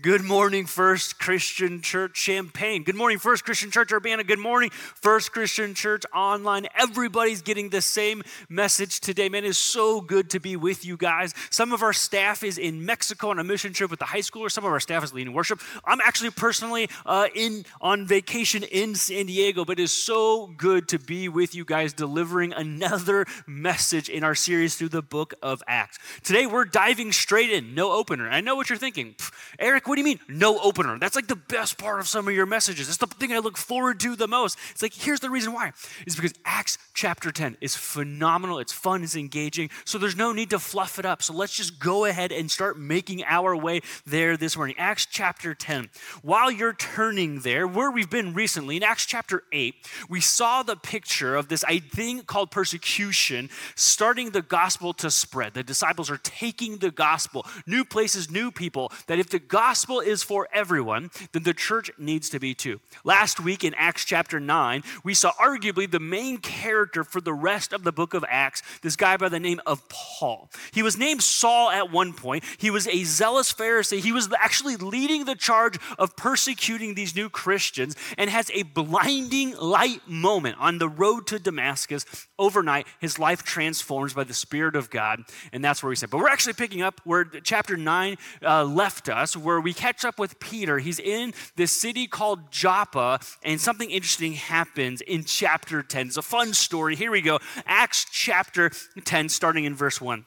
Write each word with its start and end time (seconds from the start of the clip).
Good 0.00 0.22
morning, 0.22 0.64
First 0.64 1.18
Christian 1.18 1.82
Church 1.82 2.14
Champaign. 2.14 2.82
Good 2.82 2.94
morning, 2.94 3.18
First 3.18 3.44
Christian 3.44 3.70
Church 3.70 3.92
Urbana. 3.92 4.24
Good 4.24 4.38
morning, 4.38 4.70
First 4.70 5.32
Christian 5.32 5.74
Church 5.74 6.04
Online. 6.14 6.66
Everybody's 6.74 7.42
getting 7.42 7.68
the 7.68 7.82
same 7.82 8.22
message 8.48 9.00
today. 9.00 9.28
Man, 9.28 9.44
it's 9.44 9.58
so 9.58 10.00
good 10.00 10.30
to 10.30 10.40
be 10.40 10.56
with 10.56 10.86
you 10.86 10.96
guys. 10.96 11.34
Some 11.50 11.72
of 11.72 11.82
our 11.82 11.92
staff 11.92 12.42
is 12.42 12.56
in 12.56 12.86
Mexico 12.86 13.28
on 13.28 13.38
a 13.38 13.44
mission 13.44 13.74
trip 13.74 13.90
with 13.90 13.98
the 13.98 14.06
high 14.06 14.20
schoolers. 14.20 14.52
Some 14.52 14.64
of 14.64 14.72
our 14.72 14.80
staff 14.80 15.04
is 15.04 15.12
leading 15.12 15.34
worship. 15.34 15.60
I'm 15.84 16.00
actually 16.00 16.30
personally 16.30 16.88
uh, 17.04 17.28
in 17.34 17.64
on 17.80 18.06
vacation 18.06 18.62
in 18.62 18.94
San 18.94 19.26
Diego, 19.26 19.64
but 19.64 19.78
it 19.78 19.82
is 19.82 19.92
so 19.92 20.46
good 20.46 20.88
to 20.88 20.98
be 20.98 21.28
with 21.28 21.54
you 21.54 21.66
guys 21.66 21.92
delivering 21.92 22.54
another 22.54 23.26
message 23.46 24.08
in 24.08 24.24
our 24.24 24.34
series 24.34 24.74
through 24.74 24.88
the 24.88 25.02
book 25.02 25.34
of 25.42 25.62
Acts. 25.66 25.98
Today, 26.22 26.46
we're 26.46 26.64
diving 26.64 27.12
straight 27.12 27.50
in, 27.50 27.74
no 27.74 27.92
opener. 27.92 28.30
I 28.30 28.40
know 28.40 28.56
what 28.56 28.70
you're 28.70 28.78
thinking. 28.78 29.14
Eric, 29.58 29.81
what 29.86 29.96
do 29.96 30.00
you 30.00 30.04
mean, 30.04 30.20
no 30.28 30.58
opener? 30.60 30.98
That's 30.98 31.16
like 31.16 31.26
the 31.26 31.36
best 31.36 31.78
part 31.78 32.00
of 32.00 32.08
some 32.08 32.28
of 32.28 32.34
your 32.34 32.46
messages. 32.46 32.88
It's 32.88 32.98
the 32.98 33.06
thing 33.06 33.32
I 33.32 33.38
look 33.38 33.56
forward 33.56 34.00
to 34.00 34.16
the 34.16 34.28
most. 34.28 34.58
It's 34.70 34.82
like, 34.82 34.94
here's 34.94 35.20
the 35.20 35.30
reason 35.30 35.52
why. 35.52 35.72
It's 36.06 36.16
because 36.16 36.34
Acts 36.44 36.78
chapter 36.94 37.32
10 37.32 37.56
is 37.60 37.74
phenomenal. 37.74 38.58
It's 38.58 38.72
fun, 38.72 39.02
it's 39.02 39.16
engaging. 39.16 39.70
So 39.84 39.98
there's 39.98 40.16
no 40.16 40.32
need 40.32 40.50
to 40.50 40.58
fluff 40.58 40.98
it 40.98 41.04
up. 41.04 41.22
So 41.22 41.32
let's 41.32 41.56
just 41.56 41.78
go 41.78 42.04
ahead 42.04 42.32
and 42.32 42.50
start 42.50 42.78
making 42.78 43.24
our 43.24 43.56
way 43.56 43.80
there 44.06 44.36
this 44.36 44.56
morning. 44.56 44.76
Acts 44.78 45.06
chapter 45.06 45.54
10. 45.54 45.90
While 46.22 46.50
you're 46.50 46.74
turning 46.74 47.40
there, 47.40 47.66
where 47.66 47.90
we've 47.90 48.10
been 48.10 48.34
recently, 48.34 48.76
in 48.76 48.82
Acts 48.82 49.06
chapter 49.06 49.42
8, 49.52 49.74
we 50.08 50.20
saw 50.20 50.62
the 50.62 50.76
picture 50.76 51.34
of 51.34 51.48
this 51.48 51.64
thing 51.92 52.22
called 52.22 52.50
persecution 52.50 53.50
starting 53.74 54.30
the 54.30 54.42
gospel 54.42 54.92
to 54.94 55.10
spread. 55.10 55.54
The 55.54 55.62
disciples 55.62 56.10
are 56.10 56.18
taking 56.18 56.78
the 56.78 56.90
gospel, 56.90 57.46
new 57.66 57.84
places, 57.84 58.30
new 58.30 58.50
people, 58.50 58.92
that 59.06 59.18
if 59.18 59.30
the 59.30 59.38
gospel 59.38 59.71
gospel 59.72 60.00
is 60.00 60.22
for 60.22 60.46
everyone, 60.52 61.10
then 61.32 61.44
the 61.44 61.54
church 61.54 61.90
needs 61.96 62.28
to 62.28 62.38
be 62.38 62.54
too. 62.54 62.78
Last 63.04 63.40
week 63.40 63.64
in 63.64 63.72
Acts 63.72 64.04
chapter 64.04 64.38
9, 64.38 64.82
we 65.02 65.14
saw 65.14 65.32
arguably 65.40 65.90
the 65.90 65.98
main 65.98 66.36
character 66.36 67.02
for 67.04 67.22
the 67.22 67.32
rest 67.32 67.72
of 67.72 67.82
the 67.82 67.90
book 67.90 68.12
of 68.12 68.22
Acts, 68.28 68.62
this 68.82 68.96
guy 68.96 69.16
by 69.16 69.30
the 69.30 69.40
name 69.40 69.62
of 69.64 69.88
Paul. 69.88 70.50
He 70.72 70.82
was 70.82 70.98
named 70.98 71.22
Saul 71.22 71.70
at 71.70 71.90
one 71.90 72.12
point. 72.12 72.44
He 72.58 72.70
was 72.70 72.86
a 72.86 73.04
zealous 73.04 73.50
Pharisee. 73.50 74.00
He 74.00 74.12
was 74.12 74.28
actually 74.38 74.76
leading 74.76 75.24
the 75.24 75.34
charge 75.34 75.78
of 75.98 76.16
persecuting 76.16 76.94
these 76.94 77.16
new 77.16 77.30
Christians 77.30 77.96
and 78.18 78.28
has 78.28 78.50
a 78.52 78.64
blinding 78.64 79.56
light 79.56 80.06
moment 80.06 80.58
on 80.60 80.76
the 80.76 80.88
road 80.88 81.26
to 81.28 81.38
Damascus. 81.38 82.04
Overnight, 82.38 82.86
his 83.00 83.18
life 83.18 83.42
transforms 83.42 84.12
by 84.12 84.24
the 84.24 84.34
Spirit 84.34 84.76
of 84.76 84.90
God, 84.90 85.20
and 85.50 85.64
that's 85.64 85.82
where 85.82 85.88
we 85.88 85.96
said. 85.96 86.10
But 86.10 86.18
we're 86.18 86.28
actually 86.28 86.52
picking 86.52 86.82
up 86.82 87.00
where 87.04 87.24
chapter 87.24 87.78
9 87.78 88.18
uh, 88.44 88.64
left 88.64 89.08
us, 89.08 89.34
where 89.34 89.61
we 89.62 89.72
catch 89.72 90.04
up 90.04 90.18
with 90.18 90.38
Peter. 90.40 90.78
He's 90.78 90.98
in 90.98 91.34
this 91.56 91.72
city 91.72 92.06
called 92.06 92.50
Joppa, 92.50 93.20
and 93.42 93.60
something 93.60 93.90
interesting 93.90 94.34
happens 94.34 95.00
in 95.00 95.24
chapter 95.24 95.82
10. 95.82 96.08
It's 96.08 96.16
a 96.16 96.22
fun 96.22 96.54
story. 96.54 96.96
Here 96.96 97.10
we 97.10 97.20
go. 97.20 97.38
Acts 97.66 98.06
chapter 98.10 98.70
10, 99.04 99.28
starting 99.28 99.64
in 99.64 99.74
verse 99.74 100.00
1. 100.00 100.24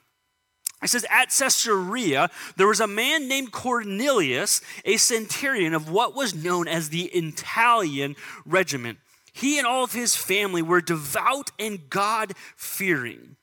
It 0.84 0.90
says, 0.90 1.06
At 1.10 1.30
Caesarea, 1.30 2.30
there 2.58 2.68
was 2.68 2.80
a 2.80 2.88
man 2.88 3.28
named 3.28 3.52
Cornelius, 3.52 4.62
a 4.84 4.98
centurion 4.98 5.74
of 5.74 5.90
what 5.90 6.16
was 6.16 6.36
known 6.36 6.68
as 6.68 6.90
the 6.90 7.06
Italian 7.06 8.16
regiment. 8.46 9.00
He 9.34 9.58
and 9.58 9.68
all 9.68 9.84
of 9.84 9.94
his 9.94 10.16
family 10.16 10.62
were 10.62 10.82
devout 10.82 11.52
and 11.60 11.90
God 11.90 12.34
fearing. 12.56 13.36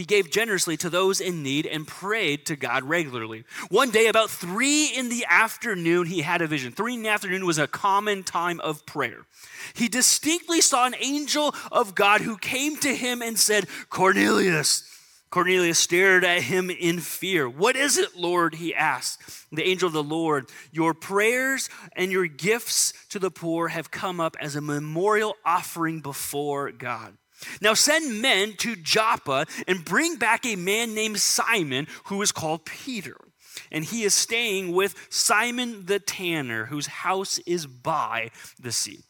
He 0.00 0.06
gave 0.06 0.30
generously 0.30 0.78
to 0.78 0.88
those 0.88 1.20
in 1.20 1.42
need 1.42 1.66
and 1.66 1.86
prayed 1.86 2.46
to 2.46 2.56
God 2.56 2.84
regularly. 2.84 3.44
One 3.68 3.90
day, 3.90 4.06
about 4.06 4.30
three 4.30 4.86
in 4.86 5.10
the 5.10 5.26
afternoon, 5.28 6.06
he 6.06 6.22
had 6.22 6.40
a 6.40 6.46
vision. 6.46 6.72
Three 6.72 6.94
in 6.94 7.02
the 7.02 7.10
afternoon 7.10 7.44
was 7.44 7.58
a 7.58 7.66
common 7.66 8.22
time 8.22 8.60
of 8.60 8.86
prayer. 8.86 9.26
He 9.74 9.88
distinctly 9.88 10.62
saw 10.62 10.86
an 10.86 10.94
angel 10.98 11.54
of 11.70 11.94
God 11.94 12.22
who 12.22 12.38
came 12.38 12.78
to 12.78 12.96
him 12.96 13.20
and 13.20 13.38
said, 13.38 13.66
Cornelius. 13.90 14.84
Cornelius 15.28 15.78
stared 15.78 16.24
at 16.24 16.44
him 16.44 16.70
in 16.70 17.00
fear. 17.00 17.46
What 17.46 17.76
is 17.76 17.98
it, 17.98 18.16
Lord? 18.16 18.54
He 18.54 18.74
asked. 18.74 19.48
The 19.52 19.68
angel 19.68 19.88
of 19.88 19.92
the 19.92 20.02
Lord, 20.02 20.48
your 20.72 20.94
prayers 20.94 21.68
and 21.92 22.10
your 22.10 22.26
gifts 22.26 22.94
to 23.10 23.18
the 23.18 23.30
poor 23.30 23.68
have 23.68 23.90
come 23.90 24.18
up 24.18 24.34
as 24.40 24.56
a 24.56 24.62
memorial 24.62 25.36
offering 25.44 26.00
before 26.00 26.72
God. 26.72 27.18
Now 27.60 27.74
send 27.74 28.20
men 28.20 28.54
to 28.58 28.76
Joppa 28.76 29.46
and 29.66 29.84
bring 29.84 30.16
back 30.16 30.44
a 30.46 30.56
man 30.56 30.94
named 30.94 31.18
Simon 31.18 31.86
who 32.04 32.20
is 32.22 32.32
called 32.32 32.64
Peter. 32.64 33.16
And 33.72 33.84
he 33.84 34.04
is 34.04 34.14
staying 34.14 34.72
with 34.72 34.94
Simon 35.10 35.86
the 35.86 35.98
tanner, 35.98 36.66
whose 36.66 36.86
house 36.86 37.38
is 37.40 37.66
by 37.66 38.30
the 38.58 38.72
sea. 38.72 39.04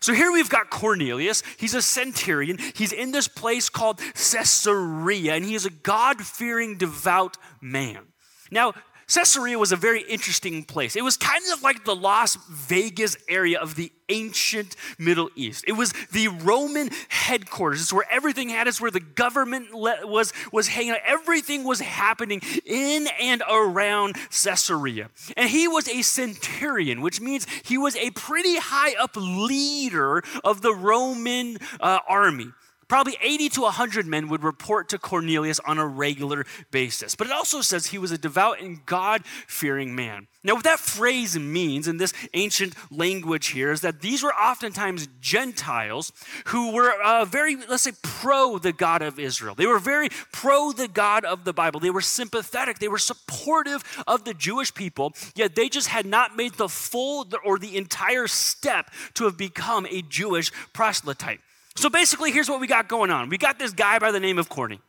So 0.00 0.12
here 0.12 0.30
we've 0.30 0.50
got 0.50 0.70
Cornelius. 0.70 1.42
He's 1.56 1.74
a 1.74 1.82
centurion. 1.82 2.58
He's 2.74 2.92
in 2.92 3.12
this 3.12 3.28
place 3.28 3.68
called 3.68 4.00
Caesarea, 4.14 5.34
and 5.34 5.44
he 5.44 5.54
is 5.54 5.66
a 5.66 5.70
God 5.70 6.20
fearing, 6.20 6.76
devout 6.76 7.36
man. 7.60 8.04
Now, 8.50 8.74
Caesarea 9.08 9.58
was 9.58 9.72
a 9.72 9.76
very 9.76 10.02
interesting 10.02 10.64
place. 10.64 10.94
It 10.94 11.02
was 11.02 11.16
kind 11.16 11.42
of 11.52 11.62
like 11.62 11.84
the 11.84 11.96
Las 11.96 12.36
Vegas 12.50 13.16
area 13.26 13.58
of 13.58 13.74
the 13.74 13.90
ancient 14.10 14.76
Middle 14.98 15.30
East. 15.34 15.64
It 15.66 15.72
was 15.72 15.94
the 16.12 16.28
Roman 16.28 16.90
headquarters. 17.08 17.80
It's 17.80 17.92
where 17.92 18.06
everything 18.10 18.50
had. 18.50 18.66
It's 18.68 18.80
where 18.80 18.90
the 18.90 19.00
government 19.00 19.68
was, 19.72 20.32
was 20.52 20.68
hanging 20.68 20.92
out. 20.92 20.98
Everything 21.06 21.64
was 21.64 21.80
happening 21.80 22.42
in 22.66 23.08
and 23.20 23.42
around 23.50 24.16
Caesarea. 24.30 25.08
And 25.36 25.48
he 25.48 25.68
was 25.68 25.88
a 25.88 26.02
centurion, 26.02 27.00
which 27.00 27.20
means 27.20 27.46
he 27.64 27.78
was 27.78 27.96
a 27.96 28.10
pretty 28.10 28.58
high 28.58 28.94
up 28.94 29.16
leader 29.16 30.22
of 30.44 30.60
the 30.60 30.74
Roman 30.74 31.56
uh, 31.80 32.00
army. 32.06 32.52
Probably 32.88 33.18
80 33.20 33.50
to 33.50 33.60
100 33.62 34.06
men 34.06 34.28
would 34.28 34.42
report 34.42 34.88
to 34.88 34.98
Cornelius 34.98 35.60
on 35.60 35.78
a 35.78 35.86
regular 35.86 36.46
basis. 36.70 37.14
But 37.14 37.26
it 37.26 37.32
also 37.32 37.60
says 37.60 37.86
he 37.86 37.98
was 37.98 38.10
a 38.12 38.18
devout 38.18 38.60
and 38.60 38.84
God 38.86 39.24
fearing 39.46 39.94
man. 39.94 40.26
Now, 40.42 40.54
what 40.54 40.64
that 40.64 40.78
phrase 40.78 41.38
means 41.38 41.86
in 41.86 41.98
this 41.98 42.14
ancient 42.32 42.74
language 42.90 43.48
here 43.48 43.72
is 43.72 43.82
that 43.82 44.00
these 44.00 44.22
were 44.22 44.32
oftentimes 44.32 45.08
Gentiles 45.20 46.12
who 46.46 46.72
were 46.72 46.90
uh, 47.02 47.26
very, 47.26 47.56
let's 47.56 47.82
say, 47.82 47.92
pro 48.02 48.56
the 48.56 48.72
God 48.72 49.02
of 49.02 49.18
Israel. 49.18 49.54
They 49.54 49.66
were 49.66 49.80
very 49.80 50.08
pro 50.32 50.72
the 50.72 50.88
God 50.88 51.26
of 51.26 51.44
the 51.44 51.52
Bible. 51.52 51.80
They 51.80 51.90
were 51.90 52.00
sympathetic. 52.00 52.78
They 52.78 52.88
were 52.88 52.98
supportive 52.98 53.82
of 54.06 54.24
the 54.24 54.32
Jewish 54.32 54.72
people, 54.72 55.12
yet 55.34 55.54
they 55.54 55.68
just 55.68 55.88
had 55.88 56.06
not 56.06 56.36
made 56.36 56.54
the 56.54 56.68
full 56.68 57.26
or 57.44 57.58
the 57.58 57.76
entire 57.76 58.28
step 58.28 58.90
to 59.14 59.24
have 59.24 59.36
become 59.36 59.86
a 59.90 60.00
Jewish 60.02 60.50
proselyte. 60.72 61.40
So 61.78 61.88
basically, 61.88 62.32
here's 62.32 62.48
what 62.48 62.60
we 62.60 62.66
got 62.66 62.88
going 62.88 63.12
on. 63.12 63.28
We 63.28 63.38
got 63.38 63.60
this 63.60 63.70
guy 63.70 64.00
by 64.00 64.10
the 64.10 64.18
name 64.18 64.36
of 64.36 64.48
Corny. 64.48 64.80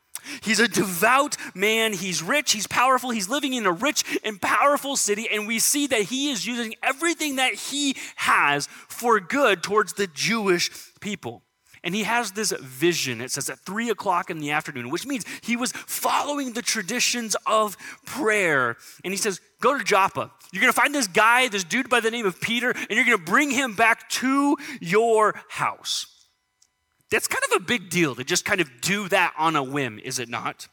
He's 0.42 0.60
a 0.60 0.68
devout 0.68 1.38
man. 1.54 1.94
He's 1.94 2.24
rich. 2.24 2.52
He's 2.52 2.66
powerful. 2.66 3.12
He's 3.12 3.30
living 3.30 3.54
in 3.54 3.68
a 3.68 3.72
rich 3.72 4.20
and 4.24 4.42
powerful 4.42 4.96
city. 4.96 5.28
And 5.32 5.46
we 5.46 5.60
see 5.60 5.86
that 5.86 6.02
he 6.02 6.32
is 6.32 6.48
using 6.48 6.74
everything 6.82 7.36
that 7.36 7.54
he 7.54 7.96
has 8.16 8.68
for 8.88 9.20
good 9.20 9.62
towards 9.62 9.94
the 9.94 10.08
Jewish 10.08 10.72
people. 11.00 11.44
And 11.84 11.94
he 11.94 12.04
has 12.04 12.32
this 12.32 12.52
vision. 12.60 13.22
It 13.22 13.30
says 13.30 13.52
at 13.52 13.60
three 13.60 13.92
o'clock 13.92 14.32
in 14.32 14.40
the 14.40 14.50
afternoon, 14.50 14.90
which 14.90 15.06
means 15.06 15.26
he 15.42 15.56
was 15.56 15.72
following 15.72 16.54
the 16.54 16.64
traditions 16.64 17.36
of 17.46 17.78
prayer. 18.08 18.78
And 19.04 19.14
he 19.14 19.18
says, 19.18 19.40
Go 19.62 19.78
to 19.78 19.84
Joppa. 19.84 20.32
You're 20.52 20.62
going 20.62 20.74
to 20.74 20.80
find 20.80 20.96
this 20.96 21.08
guy, 21.08 21.50
this 21.50 21.64
dude 21.64 21.88
by 21.88 22.00
the 22.00 22.10
name 22.10 22.26
of 22.26 22.42
Peter, 22.42 22.72
and 22.72 22.90
you're 22.90 23.06
going 23.06 23.18
to 23.18 23.24
bring 23.24 23.52
him 23.52 23.76
back 23.76 24.10
to 24.10 24.58
your 24.82 25.36
house. 25.50 26.19
That's 27.12 27.28
kind 27.28 27.44
of 27.52 27.62
a 27.62 27.66
big 27.66 27.90
deal 27.90 28.16
to 28.16 28.24
just 28.24 28.46
kind 28.46 28.62
of 28.62 28.70
do 28.82 29.08
that 29.10 29.34
on 29.38 29.56
a 29.56 29.64
whim, 29.64 30.00
is 30.00 30.20
it 30.20 30.30
not? 30.30 30.68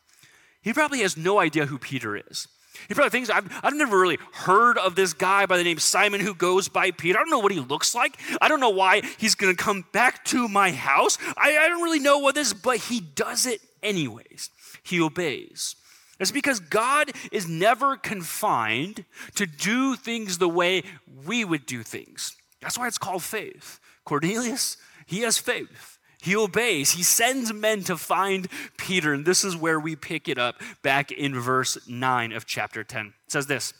He 0.62 0.72
probably 0.72 1.00
has 1.00 1.16
no 1.16 1.38
idea 1.38 1.66
who 1.66 1.78
Peter 1.78 2.16
is. 2.16 2.48
He 2.88 2.94
probably 2.94 3.10
thinks, 3.10 3.30
I've, 3.30 3.50
I've 3.62 3.74
never 3.74 3.98
really 3.98 4.18
heard 4.32 4.76
of 4.78 4.94
this 4.94 5.12
guy 5.12 5.46
by 5.46 5.56
the 5.56 5.64
name 5.64 5.78
Simon 5.78 6.20
who 6.20 6.34
goes 6.34 6.68
by 6.68 6.90
Peter. 6.90 7.18
I 7.18 7.22
don't 7.22 7.30
know 7.30 7.38
what 7.38 7.52
he 7.52 7.60
looks 7.60 7.94
like. 7.94 8.18
I 8.40 8.48
don't 8.48 8.60
know 8.60 8.70
why 8.70 9.02
he's 9.18 9.34
going 9.34 9.54
to 9.54 9.62
come 9.62 9.84
back 9.92 10.24
to 10.26 10.48
my 10.48 10.72
house. 10.72 11.18
I, 11.36 11.56
I 11.56 11.68
don't 11.68 11.82
really 11.82 12.00
know 12.00 12.18
what 12.18 12.34
this 12.34 12.48
is, 12.48 12.54
but 12.54 12.78
he 12.78 13.00
does 13.00 13.46
it 13.46 13.60
anyways. 13.82 14.50
He 14.82 15.00
obeys. 15.00 15.76
It's 16.18 16.30
because 16.30 16.60
God 16.60 17.12
is 17.30 17.48
never 17.48 17.96
confined 17.96 19.04
to 19.34 19.46
do 19.46 19.96
things 19.96 20.38
the 20.38 20.48
way 20.48 20.82
we 21.24 21.44
would 21.44 21.66
do 21.66 21.82
things. 21.82 22.36
That's 22.60 22.78
why 22.78 22.86
it's 22.86 22.98
called 22.98 23.22
faith. 23.22 23.80
Cornelius, 24.04 24.76
he 25.06 25.20
has 25.20 25.38
faith. 25.38 25.95
He 26.26 26.34
obeys. 26.34 26.90
He 26.90 27.04
sends 27.04 27.52
men 27.52 27.84
to 27.84 27.96
find 27.96 28.48
Peter. 28.76 29.12
And 29.12 29.24
this 29.24 29.44
is 29.44 29.56
where 29.56 29.78
we 29.78 29.94
pick 29.94 30.28
it 30.28 30.38
up 30.38 30.60
back 30.82 31.12
in 31.12 31.38
verse 31.38 31.78
9 31.88 32.32
of 32.32 32.46
chapter 32.46 32.82
10. 32.82 33.06
It 33.06 33.12
says 33.28 33.46
this. 33.46 33.72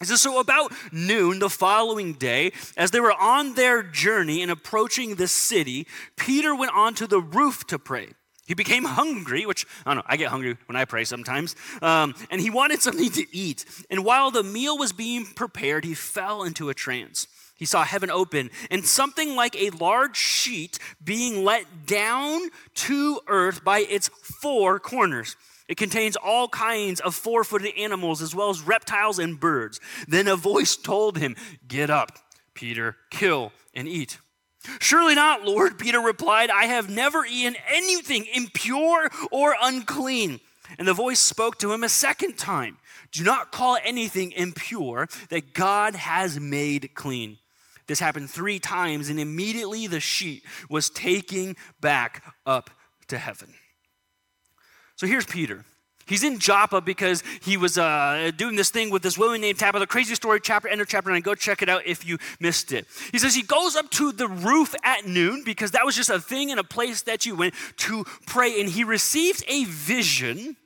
It 0.00 0.06
says, 0.06 0.22
So 0.22 0.40
about 0.40 0.72
noon 0.90 1.38
the 1.38 1.50
following 1.50 2.14
day, 2.14 2.52
as 2.78 2.92
they 2.92 3.00
were 3.00 3.12
on 3.12 3.54
their 3.54 3.82
journey 3.82 4.40
and 4.40 4.50
approaching 4.50 5.16
the 5.16 5.28
city, 5.28 5.86
Peter 6.16 6.54
went 6.54 6.74
onto 6.74 7.06
the 7.06 7.20
roof 7.20 7.66
to 7.66 7.78
pray. 7.78 8.08
He 8.46 8.54
became 8.54 8.84
hungry, 8.84 9.44
which 9.44 9.66
I 9.84 9.90
don't 9.90 9.98
know, 9.98 10.06
I 10.06 10.16
get 10.16 10.30
hungry 10.30 10.56
when 10.66 10.76
I 10.76 10.86
pray 10.86 11.04
sometimes. 11.04 11.56
Um, 11.82 12.14
and 12.30 12.40
he 12.40 12.48
wanted 12.48 12.80
something 12.80 13.10
to 13.10 13.36
eat. 13.36 13.66
And 13.90 14.02
while 14.02 14.30
the 14.30 14.42
meal 14.42 14.78
was 14.78 14.94
being 14.94 15.26
prepared, 15.26 15.84
he 15.84 15.92
fell 15.92 16.42
into 16.42 16.70
a 16.70 16.74
trance. 16.74 17.26
He 17.56 17.64
saw 17.64 17.84
heaven 17.84 18.10
open 18.10 18.50
and 18.70 18.84
something 18.84 19.34
like 19.34 19.56
a 19.56 19.70
large 19.70 20.16
sheet 20.16 20.78
being 21.02 21.44
let 21.44 21.86
down 21.86 22.42
to 22.74 23.20
earth 23.28 23.64
by 23.64 23.80
its 23.80 24.08
four 24.08 24.78
corners. 24.78 25.36
It 25.68 25.76
contains 25.76 26.16
all 26.16 26.48
kinds 26.48 27.00
of 27.00 27.14
four 27.14 27.42
footed 27.44 27.76
animals 27.76 28.22
as 28.22 28.34
well 28.34 28.50
as 28.50 28.60
reptiles 28.60 29.18
and 29.18 29.40
birds. 29.40 29.80
Then 30.06 30.28
a 30.28 30.36
voice 30.36 30.76
told 30.76 31.18
him, 31.18 31.34
Get 31.66 31.90
up, 31.90 32.18
Peter, 32.54 32.96
kill 33.10 33.52
and 33.74 33.88
eat. 33.88 34.18
Surely 34.80 35.14
not, 35.14 35.44
Lord, 35.44 35.78
Peter 35.78 36.00
replied. 36.00 36.50
I 36.50 36.66
have 36.66 36.90
never 36.90 37.24
eaten 37.24 37.56
anything 37.68 38.26
impure 38.34 39.08
or 39.30 39.56
unclean. 39.60 40.40
And 40.78 40.86
the 40.86 40.94
voice 40.94 41.20
spoke 41.20 41.58
to 41.58 41.72
him 41.72 41.84
a 41.84 41.88
second 41.88 42.36
time 42.36 42.78
Do 43.12 43.24
not 43.24 43.52
call 43.52 43.78
anything 43.84 44.32
impure 44.32 45.08
that 45.30 45.54
God 45.54 45.94
has 45.94 46.38
made 46.38 46.94
clean. 46.94 47.38
This 47.86 48.00
happened 48.00 48.30
three 48.30 48.58
times, 48.58 49.08
and 49.08 49.20
immediately 49.20 49.86
the 49.86 50.00
sheet 50.00 50.42
was 50.68 50.90
taken 50.90 51.56
back 51.80 52.24
up 52.44 52.70
to 53.08 53.18
heaven. 53.18 53.54
So 54.96 55.06
here's 55.06 55.26
Peter. 55.26 55.64
He's 56.06 56.22
in 56.22 56.38
Joppa 56.38 56.80
because 56.80 57.24
he 57.42 57.56
was 57.56 57.76
uh, 57.76 58.30
doing 58.36 58.54
this 58.54 58.70
thing 58.70 58.90
with 58.90 59.02
this 59.02 59.18
woman 59.18 59.40
named 59.40 59.58
Tabitha. 59.58 59.88
Crazy 59.88 60.14
story, 60.14 60.38
chapter, 60.40 60.68
end 60.68 60.80
of 60.80 60.88
chapter 60.88 61.10
9. 61.10 61.20
Go 61.20 61.34
check 61.34 61.62
it 61.62 61.68
out 61.68 61.84
if 61.84 62.06
you 62.06 62.18
missed 62.38 62.70
it. 62.70 62.86
He 63.10 63.18
says 63.18 63.34
he 63.34 63.42
goes 63.42 63.74
up 63.74 63.90
to 63.90 64.12
the 64.12 64.28
roof 64.28 64.74
at 64.84 65.04
noon 65.04 65.42
because 65.44 65.72
that 65.72 65.84
was 65.84 65.96
just 65.96 66.08
a 66.08 66.20
thing 66.20 66.52
and 66.52 66.60
a 66.60 66.64
place 66.64 67.02
that 67.02 67.26
you 67.26 67.34
went 67.34 67.54
to 67.78 68.04
pray. 68.24 68.60
And 68.60 68.68
he 68.68 68.84
receives 68.84 69.42
a 69.48 69.64
vision 69.64 70.56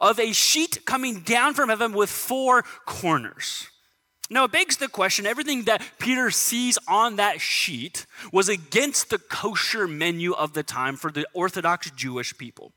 of 0.00 0.18
a 0.18 0.32
sheet 0.32 0.84
coming 0.84 1.20
down 1.20 1.54
from 1.54 1.68
heaven 1.68 1.92
with 1.92 2.10
four 2.10 2.64
corners. 2.84 3.68
Now, 4.30 4.44
it 4.44 4.52
begs 4.52 4.76
the 4.76 4.88
question 4.88 5.26
everything 5.26 5.64
that 5.64 5.82
Peter 5.98 6.30
sees 6.30 6.78
on 6.86 7.16
that 7.16 7.40
sheet 7.40 8.04
was 8.30 8.48
against 8.48 9.08
the 9.08 9.18
kosher 9.18 9.88
menu 9.88 10.34
of 10.34 10.52
the 10.52 10.62
time 10.62 10.96
for 10.96 11.10
the 11.10 11.26
Orthodox 11.32 11.90
Jewish 11.92 12.36
people. 12.36 12.72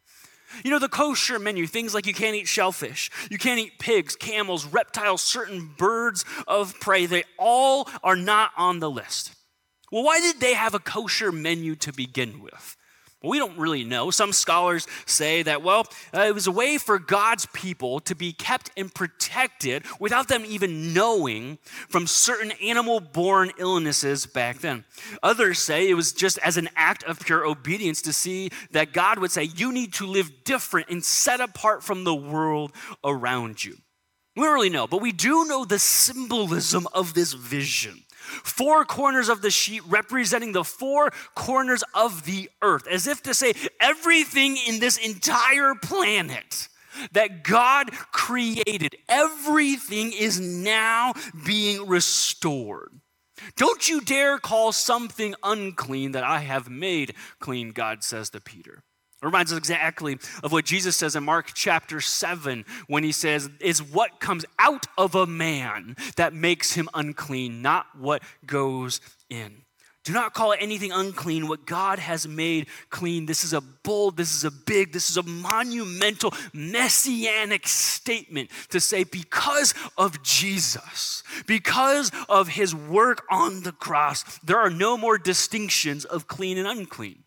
You 0.64 0.72
know, 0.72 0.80
the 0.80 0.90
kosher 0.90 1.40
menu, 1.40 1.68
things 1.68 1.94
like 1.94 2.06
you 2.06 2.14
can't 2.14 2.36
eat 2.36 2.48
shellfish, 2.48 3.10
you 3.30 3.38
can't 3.38 3.60
eat 3.60 3.80
pigs, 3.80 4.16
camels, 4.16 4.66
reptiles, 4.66 5.22
certain 5.22 5.72
birds 5.78 6.26
of 6.48 6.80
prey, 6.80 7.06
they 7.06 7.24
all 7.38 7.90
are 8.04 8.16
not 8.16 8.52
on 8.58 8.80
the 8.80 8.90
list. 8.90 9.34
Well, 9.92 10.04
why 10.04 10.20
did 10.20 10.40
they 10.40 10.54
have 10.54 10.74
a 10.74 10.80
kosher 10.80 11.32
menu 11.32 11.76
to 11.78 11.92
begin 11.92 12.42
with? 12.42 12.78
We 13.24 13.38
don't 13.38 13.58
really 13.58 13.84
know. 13.84 14.10
Some 14.10 14.34
scholars 14.34 14.88
say 15.06 15.44
that, 15.44 15.62
well, 15.62 15.88
uh, 16.14 16.22
it 16.22 16.34
was 16.34 16.48
a 16.48 16.52
way 16.52 16.78
for 16.78 16.98
God's 16.98 17.46
people 17.54 18.00
to 18.02 18.16
be 18.16 18.34
kept 18.34 18.72
and 18.76 18.94
protected 18.94 19.84
without 20.00 20.28
them 20.28 20.44
even 20.48 20.94
knowing 20.94 21.60
from 21.88 22.08
certain 22.08 22.52
animal 22.64 23.00
born 23.00 23.52
illnesses 23.58 24.26
back 24.26 24.60
then. 24.60 24.86
Others 25.22 25.60
say 25.60 25.90
it 25.90 25.94
was 25.94 26.14
just 26.14 26.40
as 26.40 26.58
an 26.58 26.70
act 26.76 27.04
of 27.04 27.20
pure 27.20 27.46
obedience 27.46 28.02
to 28.04 28.14
see 28.14 28.50
that 28.72 28.94
God 28.94 29.20
would 29.20 29.32
say, 29.32 29.44
you 29.44 29.72
need 29.72 29.94
to 29.94 30.08
live 30.08 30.44
different 30.44 30.90
and 30.90 31.04
set 31.04 31.42
apart 31.42 31.84
from 31.84 32.04
the 32.04 32.16
world 32.16 32.72
around 33.04 33.64
you. 33.64 33.78
We 34.36 34.44
don't 34.44 34.54
really 34.54 34.70
know, 34.70 34.88
but 34.88 35.02
we 35.02 35.12
do 35.12 35.46
know 35.46 35.66
the 35.66 35.80
symbolism 35.80 36.88
of 36.94 37.14
this 37.14 37.34
vision. 37.34 38.04
Four 38.44 38.86
corners 38.86 39.30
of 39.30 39.42
the 39.42 39.52
sheet 39.52 39.82
representing 39.88 40.52
the 40.52 40.64
four 40.64 41.12
corners 41.36 41.84
of 41.94 42.26
the 42.26 42.50
earth, 42.62 42.88
as 42.88 43.08
if 43.08 43.22
to 43.24 43.34
say 43.34 43.54
everything 43.80 44.58
in 44.68 44.80
this 44.80 44.98
entire 44.98 45.76
planet 45.76 46.70
that 47.12 47.44
God 47.44 47.92
created, 48.12 48.96
everything 49.08 50.12
is 50.12 50.40
now 50.40 51.14
being 51.46 51.88
restored. 51.88 52.92
Don't 53.56 53.90
you 53.90 54.02
dare 54.02 54.38
call 54.38 54.72
something 54.72 55.36
unclean 55.44 56.12
that 56.12 56.24
I 56.24 56.40
have 56.40 56.70
made 56.70 57.16
clean, 57.40 57.72
God 57.72 58.04
says 58.04 58.30
to 58.32 58.42
Peter. 58.42 58.84
It 59.22 59.26
reminds 59.26 59.52
us 59.52 59.58
exactly 59.60 60.18
of 60.44 60.52
what 60.52 60.66
Jesus 60.66 60.96
says 60.96 61.16
in 61.16 61.24
Mark 61.24 61.52
chapter 61.54 62.02
7 62.02 62.66
when 62.88 63.04
he 63.04 63.12
says, 63.12 63.50
Is 63.60 63.84
what 63.84 64.20
comes 64.20 64.46
out 64.58 64.88
of 64.98 65.14
a 65.14 65.28
man 65.28 65.96
that 66.16 66.34
makes 66.34 66.74
him 66.74 66.90
unclean, 66.96 67.62
not 67.62 67.86
what 67.96 68.24
goes 68.48 69.00
in. 69.30 69.62
Do 70.04 70.14
not 70.14 70.34
call 70.34 70.56
anything 70.60 70.92
unclean 70.92 71.48
what 71.48 71.68
God 71.68 72.00
has 72.00 72.28
made 72.28 72.66
clean. 72.90 73.28
This 73.28 73.44
is 73.44 73.54
a 73.54 73.62
bold, 73.62 74.18
this 74.18 74.34
is 74.34 74.44
a 74.44 74.50
big, 74.50 74.92
this 74.92 75.12
is 75.12 75.18
a 75.18 75.24
monumental, 75.24 76.34
messianic 76.54 77.68
statement 77.68 78.50
to 78.70 78.80
say, 78.80 79.04
because 79.04 79.76
of 80.00 80.24
Jesus, 80.24 81.22
because 81.46 82.12
of 82.28 82.48
his 82.48 82.74
work 82.74 83.24
on 83.30 83.62
the 83.62 83.72
cross, 83.72 84.40
there 84.40 84.58
are 84.58 84.72
no 84.72 84.98
more 84.98 85.20
distinctions 85.20 86.04
of 86.06 86.28
clean 86.28 86.58
and 86.58 86.68
unclean. 86.68 87.24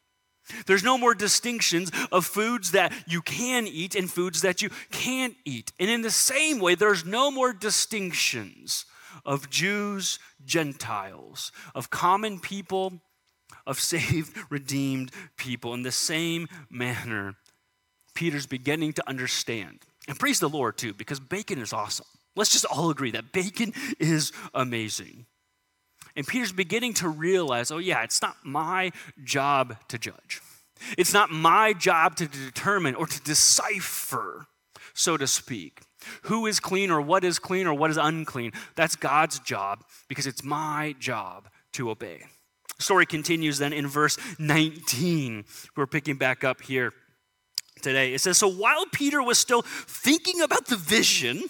There's 0.67 0.85
no 0.85 0.99
more 0.99 1.15
distinctions 1.15 1.91
of 2.13 2.27
foods 2.27 2.73
that 2.73 2.93
you 3.07 3.23
can 3.23 3.67
eat 3.67 3.95
and 3.95 4.11
foods 4.11 4.43
that 4.43 4.63
you 4.63 4.71
can't 4.91 5.35
eat. 5.45 5.73
And 5.79 5.91
in 5.91 6.03
the 6.03 6.11
same 6.11 6.59
way, 6.59 6.75
there's 6.75 7.05
no 7.05 7.31
more 7.31 7.53
distinctions 7.53 8.85
of 9.25 9.51
Jews, 9.51 10.19
Gentiles, 10.45 11.53
of 11.75 11.91
common 11.91 12.41
people, 12.41 13.01
of 13.67 13.81
saved, 13.81 14.37
redeemed 14.51 15.11
people. 15.37 15.75
In 15.75 15.83
the 15.83 15.93
same 15.93 16.49
manner, 16.71 17.37
Peter's 18.15 18.47
beginning 18.47 18.93
to 18.95 19.09
understand. 19.09 19.81
And 20.09 20.19
praise 20.19 20.41
the 20.41 20.49
Lord, 20.49 20.77
too, 20.77 20.93
because 20.93 21.21
bacon 21.21 21.59
is 21.59 21.73
awesome. 21.73 22.07
Let's 22.37 22.51
just 22.51 22.65
all 22.65 22.91
agree 22.91 23.13
that 23.13 23.33
bacon 23.33 23.73
is 23.99 24.33
amazing. 24.53 25.27
And 26.17 26.27
Peter's 26.27 26.53
beginning 26.53 26.95
to 26.95 27.09
realize 27.09 27.71
oh, 27.71 27.79
yeah, 27.79 28.03
it's 28.03 28.23
not 28.23 28.37
my 28.45 28.93
job 29.23 29.77
to 29.89 29.99
judge. 29.99 30.41
It's 30.99 31.13
not 31.13 31.31
my 31.31 31.73
job 31.73 32.17
to 32.17 32.27
determine 32.27 32.95
or 32.95 33.07
to 33.07 33.21
decipher, 33.23 34.47
so 34.93 35.17
to 35.17 35.27
speak, 35.27 35.81
who 36.23 36.47
is 36.47 36.61
clean 36.61 36.91
or 36.91 37.01
what 37.01 37.25
is 37.25 37.39
clean 37.39 37.67
or 37.67 37.75
what 37.75 37.91
is 37.91 37.97
unclean. 37.97 38.53
That's 38.75 38.97
God's 38.97 39.39
job 39.39 39.85
because 40.09 40.27
it's 40.27 40.45
my 40.45 40.95
job 40.99 41.49
to 41.73 41.91
obey. 41.91 42.25
The 42.77 42.83
story 42.83 43.07
continues 43.07 43.59
then 43.59 43.73
in 43.73 43.87
verse 43.87 44.19
19. 44.39 45.45
We're 45.77 45.87
picking 45.87 46.17
back 46.17 46.45
up 46.45 46.61
here 46.61 46.93
today. 47.83 48.15
It 48.15 48.21
says, 48.21 48.39
So 48.39 48.49
while 48.49 48.85
Peter 48.93 49.23
was 49.23 49.39
still 49.39 49.63
thinking 49.63 50.41
about 50.41 50.67
the 50.67 50.77
vision, 50.77 51.45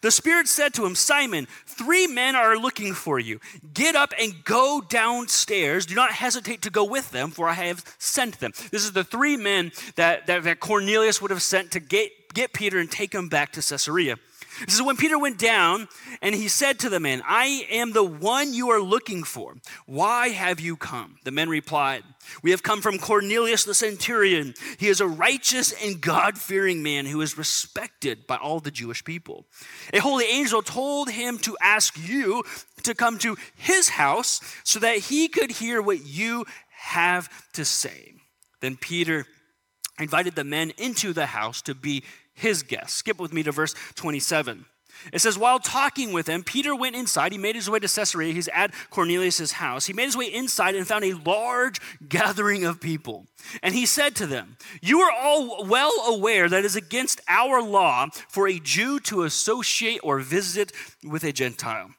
the 0.00 0.10
Spirit 0.10 0.48
said 0.48 0.74
to 0.74 0.84
him, 0.84 0.94
Simon, 0.94 1.46
three 1.66 2.06
men 2.06 2.36
are 2.36 2.56
looking 2.56 2.94
for 2.94 3.18
you. 3.18 3.40
Get 3.72 3.94
up 3.94 4.12
and 4.20 4.44
go 4.44 4.82
downstairs. 4.88 5.86
Do 5.86 5.94
not 5.94 6.12
hesitate 6.12 6.62
to 6.62 6.70
go 6.70 6.84
with 6.84 7.10
them, 7.10 7.30
for 7.30 7.48
I 7.48 7.54
have 7.54 7.84
sent 7.98 8.40
them. 8.40 8.52
This 8.70 8.84
is 8.84 8.92
the 8.92 9.04
three 9.04 9.36
men 9.36 9.72
that, 9.96 10.26
that, 10.26 10.44
that 10.44 10.60
Cornelius 10.60 11.20
would 11.20 11.30
have 11.30 11.42
sent 11.42 11.72
to 11.72 11.80
get, 11.80 12.10
get 12.34 12.52
Peter 12.52 12.78
and 12.78 12.90
take 12.90 13.14
him 13.14 13.28
back 13.28 13.52
to 13.52 13.60
Caesarea. 13.60 14.16
This 14.60 14.74
is 14.74 14.82
when 14.82 14.96
Peter 14.96 15.18
went 15.18 15.38
down 15.38 15.88
and 16.22 16.34
he 16.34 16.48
said 16.48 16.78
to 16.80 16.88
the 16.88 17.00
men, 17.00 17.22
I 17.26 17.66
am 17.70 17.92
the 17.92 18.04
one 18.04 18.54
you 18.54 18.70
are 18.70 18.80
looking 18.80 19.24
for. 19.24 19.56
Why 19.86 20.28
have 20.28 20.60
you 20.60 20.76
come? 20.76 21.16
The 21.24 21.30
men 21.30 21.48
replied, 21.48 22.04
We 22.42 22.50
have 22.52 22.62
come 22.62 22.80
from 22.80 22.98
Cornelius 22.98 23.64
the 23.64 23.74
centurion. 23.74 24.54
He 24.78 24.88
is 24.88 25.00
a 25.00 25.06
righteous 25.06 25.72
and 25.72 26.00
God 26.00 26.38
fearing 26.38 26.82
man 26.82 27.06
who 27.06 27.20
is 27.20 27.38
respected 27.38 28.26
by 28.26 28.36
all 28.36 28.60
the 28.60 28.70
Jewish 28.70 29.04
people. 29.04 29.46
A 29.92 29.98
holy 29.98 30.26
angel 30.26 30.62
told 30.62 31.10
him 31.10 31.38
to 31.38 31.56
ask 31.60 31.96
you 31.98 32.44
to 32.82 32.94
come 32.94 33.18
to 33.18 33.36
his 33.56 33.88
house 33.88 34.40
so 34.62 34.78
that 34.78 34.98
he 34.98 35.28
could 35.28 35.50
hear 35.50 35.82
what 35.82 36.06
you 36.06 36.44
have 36.70 37.28
to 37.54 37.64
say. 37.64 38.14
Then 38.60 38.76
Peter 38.76 39.26
invited 39.98 40.34
the 40.34 40.44
men 40.44 40.72
into 40.78 41.12
the 41.12 41.26
house 41.26 41.62
to 41.62 41.74
be 41.74 42.02
his 42.34 42.62
guests. 42.62 42.94
Skip 42.96 43.18
with 43.18 43.32
me 43.32 43.42
to 43.42 43.52
verse 43.52 43.74
27. 43.94 44.66
It 45.12 45.20
says, 45.20 45.38
while 45.38 45.58
talking 45.58 46.12
with 46.12 46.28
him, 46.28 46.42
Peter 46.42 46.74
went 46.74 46.96
inside. 46.96 47.32
He 47.32 47.38
made 47.38 47.56
his 47.56 47.68
way 47.68 47.78
to 47.78 47.88
Caesarea. 47.88 48.32
He's 48.32 48.48
at 48.48 48.72
Cornelius' 48.90 49.52
house. 49.52 49.86
He 49.86 49.92
made 49.92 50.06
his 50.06 50.16
way 50.16 50.26
inside 50.26 50.74
and 50.74 50.86
found 50.86 51.04
a 51.04 51.14
large 51.14 51.80
gathering 52.08 52.64
of 52.64 52.80
people. 52.80 53.26
And 53.62 53.74
he 53.74 53.86
said 53.86 54.14
to 54.16 54.26
them, 54.26 54.56
You 54.80 55.00
are 55.00 55.12
all 55.12 55.64
well 55.64 55.92
aware 56.06 56.48
that 56.48 56.60
it 56.60 56.64
is 56.64 56.76
against 56.76 57.20
our 57.28 57.62
law 57.62 58.06
for 58.28 58.48
a 58.48 58.58
Jew 58.58 58.98
to 59.00 59.24
associate 59.24 60.00
or 60.02 60.20
visit 60.20 60.72
with 61.02 61.24
a 61.24 61.32
Gentile. 61.32 61.90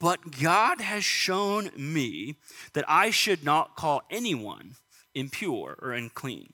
But 0.00 0.40
God 0.40 0.80
has 0.80 1.04
shown 1.04 1.70
me 1.76 2.36
that 2.72 2.84
I 2.88 3.10
should 3.10 3.44
not 3.44 3.76
call 3.76 4.02
anyone 4.10 4.76
impure 5.14 5.76
or 5.80 5.92
unclean. 5.92 6.52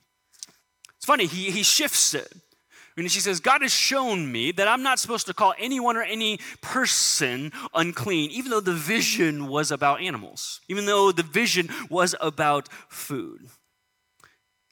It's 0.95 1.05
funny, 1.05 1.27
he, 1.27 1.51
he 1.51 1.61
shifts 1.61 2.13
it. 2.15 2.33
And 2.97 3.11
she 3.11 3.19
says, 3.19 3.41
God 3.41 3.61
has 3.61 3.73
shown 3.73 4.31
me 4.31 4.51
that 4.53 4.67
I'm 4.69 4.81
not 4.81 4.99
supposed 4.99 5.27
to 5.27 5.33
call 5.33 5.53
anyone 5.59 5.97
or 5.97 6.03
any 6.03 6.39
person 6.61 7.51
unclean, 7.73 8.31
even 8.31 8.51
though 8.51 8.61
the 8.61 8.73
vision 8.73 9.47
was 9.47 9.69
about 9.69 10.01
animals, 10.01 10.61
even 10.69 10.85
though 10.85 11.11
the 11.11 11.23
vision 11.23 11.69
was 11.89 12.15
about 12.21 12.69
food. 12.87 13.49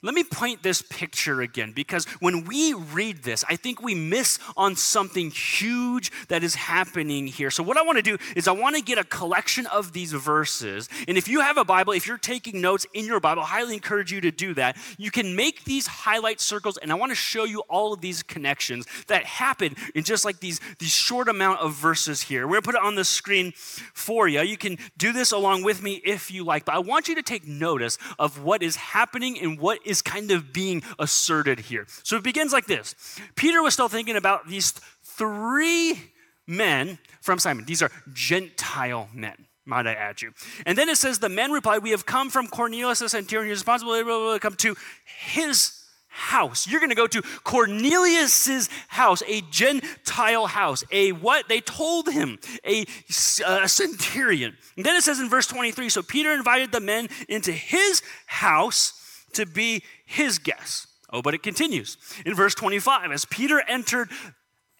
Let 0.04 0.14
me 0.14 0.22
point 0.22 0.62
this 0.62 0.82
picture 0.82 1.40
again 1.40 1.72
because 1.72 2.04
when 2.20 2.44
we 2.44 2.74
read 2.74 3.22
this, 3.22 3.42
I 3.48 3.56
think 3.56 3.82
we 3.82 3.94
miss 3.94 4.38
on 4.54 4.76
something 4.76 5.30
huge 5.30 6.12
that 6.28 6.44
is 6.44 6.54
happening 6.54 7.26
here. 7.26 7.50
So, 7.50 7.62
what 7.62 7.78
I 7.78 7.82
want 7.82 7.96
to 7.96 8.02
do 8.02 8.18
is 8.36 8.46
I 8.46 8.52
want 8.52 8.76
to 8.76 8.82
get 8.82 8.98
a 8.98 9.04
collection 9.04 9.64
of 9.66 9.94
these 9.94 10.12
verses. 10.12 10.90
And 11.08 11.16
if 11.16 11.26
you 11.26 11.40
have 11.40 11.56
a 11.56 11.64
Bible, 11.64 11.94
if 11.94 12.06
you're 12.06 12.18
taking 12.18 12.60
notes 12.60 12.86
in 12.92 13.06
your 13.06 13.18
Bible, 13.18 13.42
I 13.44 13.46
highly 13.46 13.72
encourage 13.72 14.12
you 14.12 14.20
to 14.20 14.30
do 14.30 14.52
that. 14.54 14.76
You 14.98 15.10
can 15.10 15.34
make 15.34 15.64
these 15.64 15.86
highlight 15.86 16.38
circles, 16.38 16.76
and 16.76 16.92
I 16.92 16.96
want 16.96 17.10
to 17.10 17.16
show 17.16 17.44
you 17.44 17.60
all 17.70 17.94
of 17.94 18.02
these 18.02 18.22
connections 18.22 18.86
that 19.06 19.24
happen 19.24 19.74
in 19.94 20.04
just 20.04 20.26
like 20.26 20.38
these, 20.40 20.60
these 20.80 20.94
short 20.94 21.30
amount 21.30 21.60
of 21.60 21.72
verses 21.72 22.20
here. 22.20 22.46
We're 22.46 22.60
going 22.60 22.62
to 22.62 22.66
put 22.66 22.74
it 22.74 22.82
on 22.82 22.94
the 22.94 23.04
screen 23.04 23.52
for 23.56 24.28
you. 24.28 24.42
You 24.42 24.58
can 24.58 24.76
do 24.98 25.14
this 25.14 25.32
along 25.32 25.62
with 25.62 25.82
me 25.82 26.02
if 26.04 26.30
you 26.30 26.44
like, 26.44 26.66
but 26.66 26.74
I 26.74 26.80
want 26.80 27.08
you 27.08 27.14
to 27.14 27.22
take 27.22 27.46
notice 27.46 27.96
of 28.18 28.42
what 28.42 28.62
is 28.62 28.76
happening 28.76 29.40
and 29.40 29.58
what 29.58 29.78
is 29.86 29.93
is 29.94 30.02
kind 30.02 30.30
of 30.30 30.52
being 30.52 30.82
asserted 30.98 31.60
here. 31.60 31.86
So 32.02 32.16
it 32.16 32.22
begins 32.22 32.52
like 32.52 32.66
this 32.66 32.94
Peter 33.36 33.62
was 33.62 33.74
still 33.74 33.88
thinking 33.88 34.16
about 34.16 34.48
these 34.48 34.72
three 35.02 36.00
men 36.46 36.98
from 37.20 37.38
Simon. 37.38 37.64
These 37.64 37.82
are 37.82 37.90
Gentile 38.12 39.08
men, 39.14 39.46
might 39.64 39.86
I 39.86 39.94
add 39.94 40.20
you. 40.20 40.32
And 40.66 40.76
then 40.76 40.88
it 40.88 40.96
says, 40.96 41.18
The 41.18 41.28
men 41.28 41.52
replied, 41.52 41.82
We 41.82 41.90
have 41.90 42.06
come 42.06 42.30
from 42.30 42.48
Cornelius, 42.48 42.98
the 42.98 43.08
centurion, 43.08 43.48
who's 43.48 43.60
responsible 43.60 43.92
to 43.94 44.38
come 44.40 44.56
to 44.56 44.74
his 45.04 45.80
house. 46.08 46.68
You're 46.68 46.80
going 46.80 46.90
to 46.90 46.96
go 46.96 47.08
to 47.08 47.22
Cornelius's 47.42 48.68
house, 48.88 49.22
a 49.26 49.40
Gentile 49.50 50.46
house, 50.46 50.84
a 50.92 51.10
what? 51.10 51.48
They 51.48 51.60
told 51.60 52.08
him, 52.08 52.38
a, 52.64 52.82
uh, 53.44 53.60
a, 53.64 53.68
centurion. 53.68 54.56
And 54.76 54.86
then 54.86 54.94
it 54.94 55.02
says 55.02 55.18
in 55.18 55.28
verse 55.28 55.48
23 55.48 55.88
so 55.88 56.02
Peter 56.02 56.32
invited 56.32 56.70
the 56.70 56.80
men 56.80 57.08
into 57.28 57.50
his 57.50 58.00
house 58.26 58.92
to 59.34 59.46
be 59.46 59.82
his 60.04 60.38
guest. 60.38 60.86
Oh, 61.12 61.22
but 61.22 61.34
it 61.34 61.42
continues 61.42 61.96
in 62.26 62.34
verse 62.34 62.54
25 62.54 63.12
as 63.12 63.24
Peter 63.24 63.62
entered 63.68 64.10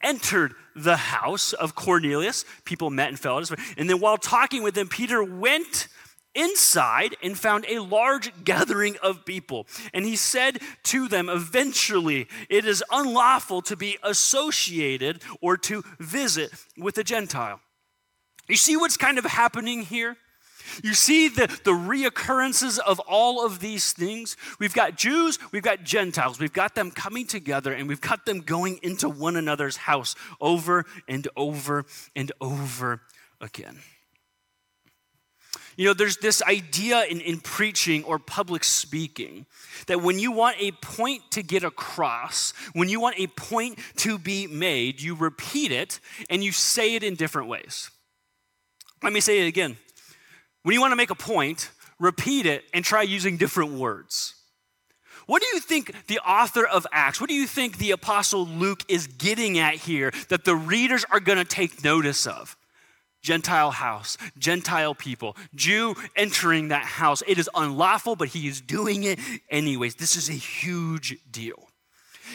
entered 0.03 0.55
the 0.77 0.97
house 0.97 1.53
of 1.53 1.75
Cornelius, 1.75 2.45
people 2.65 2.91
met 2.91 3.09
and 3.09 3.19
fell. 3.19 3.39
And 3.79 3.89
then 3.89 4.01
while 4.01 4.19
talking 4.19 4.63
with 4.63 4.75
them, 4.75 4.89
Peter 4.89 5.25
went 5.25 5.89
inside 6.35 7.17
and 7.23 7.39
found 7.39 7.65
a 7.69 7.79
large 7.79 8.45
gathering 8.45 8.97
of 9.03 9.25
people. 9.25 9.67
And 9.93 10.05
he 10.05 10.17
said 10.17 10.61
to 10.85 11.09
them, 11.09 11.29
Eventually, 11.29 12.29
it 12.51 12.65
is 12.65 12.83
unlawful 12.91 13.63
to 13.63 13.77
be 13.77 13.99
associated 14.03 15.23
or 15.41 15.57
to 15.59 15.83
visit 15.99 16.51
with 16.77 16.99
a 16.99 17.05
Gentile. 17.05 17.61
You 18.49 18.57
see 18.57 18.77
what's 18.77 18.97
kind 18.97 19.19
of 19.19 19.25
happening 19.25 19.83
here? 19.83 20.17
You 20.83 20.95
see 20.95 21.29
the, 21.29 21.47
the 21.65 21.73
reoccurrences 21.73 22.79
of 22.79 23.01
all 23.01 23.45
of 23.45 23.61
these 23.61 23.93
things? 23.93 24.37
We've 24.59 24.75
got 24.75 24.97
Jews, 24.97 25.39
we've 25.53 25.63
got 25.63 25.85
Gentiles, 25.85 26.39
we've 26.39 26.53
got 26.53 26.75
them 26.75 26.91
coming 26.91 27.27
together, 27.27 27.73
and 27.73 27.89
we've 27.89 28.01
got 28.01 28.27
them 28.27 28.41
going 28.41 28.79
into 28.83 29.09
one 29.09 29.37
another's 29.37 29.77
house 29.77 30.15
over 30.41 30.85
and 31.09 31.29
over 31.37 31.85
and 32.17 32.33
over 32.41 33.03
again. 33.41 33.81
You 35.77 35.87
know, 35.87 35.95
there's 35.95 36.19
this 36.19 36.43
idea 36.43 37.05
in, 37.05 37.21
in 37.21 37.41
preaching 37.41 38.05
or 38.05 38.19
public 38.19 38.63
speaking 38.63 39.47
that 39.87 40.03
when 40.03 40.19
you 40.19 40.31
want 40.31 40.57
a 40.61 40.71
point 40.73 41.23
to 41.33 41.43
get 41.43 41.65
across, 41.65 42.53
when 42.75 42.89
you 42.89 43.01
want 43.01 43.17
a 43.19 43.27
point 43.27 43.79
to 43.97 44.19
be 44.19 44.47
made, 44.47 45.01
you 45.01 45.15
repeat 45.17 45.73
it 45.73 45.99
and 46.31 46.45
you 46.45 46.53
say 46.53 46.95
it 46.95 47.03
in 47.03 47.17
different 47.17 47.49
ways. 47.49 47.91
Let 49.03 49.13
me 49.13 49.21
say 49.21 49.41
it 49.41 49.49
again. 49.49 49.77
When 50.65 50.73
you 50.73 50.81
want 50.81 50.93
to 50.93 50.97
make 50.97 51.11
a 51.11 51.15
point, 51.15 51.71
repeat 52.01 52.47
it 52.47 52.65
and 52.73 52.83
try 52.83 53.03
using 53.03 53.37
different 53.37 53.73
words. 53.73 54.35
What 55.27 55.43
do 55.43 55.49
you 55.49 55.61
think 55.61 55.93
the 56.07 56.19
author 56.21 56.67
of 56.67 56.87
Acts, 56.91 57.21
what 57.21 57.29
do 57.29 57.35
you 57.35 57.47
think 57.47 57.77
the 57.77 57.91
apostle 57.91 58.47
Luke 58.47 58.83
is 58.89 59.07
getting 59.07 59.59
at 59.59 59.75
here 59.75 60.11
that 60.31 60.47
the 60.47 60.57
readers 60.57 61.05
are 61.11 61.21
going 61.21 61.37
to 61.37 61.45
take 61.45 61.85
notice 61.85 62.27
of? 62.27 62.57
Gentile 63.21 63.73
house, 63.73 64.17
Gentile 64.39 64.95
people, 64.95 65.37
Jew 65.55 65.95
entering 66.17 66.69
that 66.69 66.85
house. 66.85 67.23
It 67.27 67.39
is 67.39 67.49
unlawful, 67.55 68.17
but 68.17 68.29
he 68.29 68.49
is 68.49 68.63
doing 68.63 69.05
it 69.05 69.19
anyways. 69.51 69.97
This 69.97 70.17
is 70.17 70.31
a 70.31 70.35
huge 70.35 71.19
deal. 71.31 71.69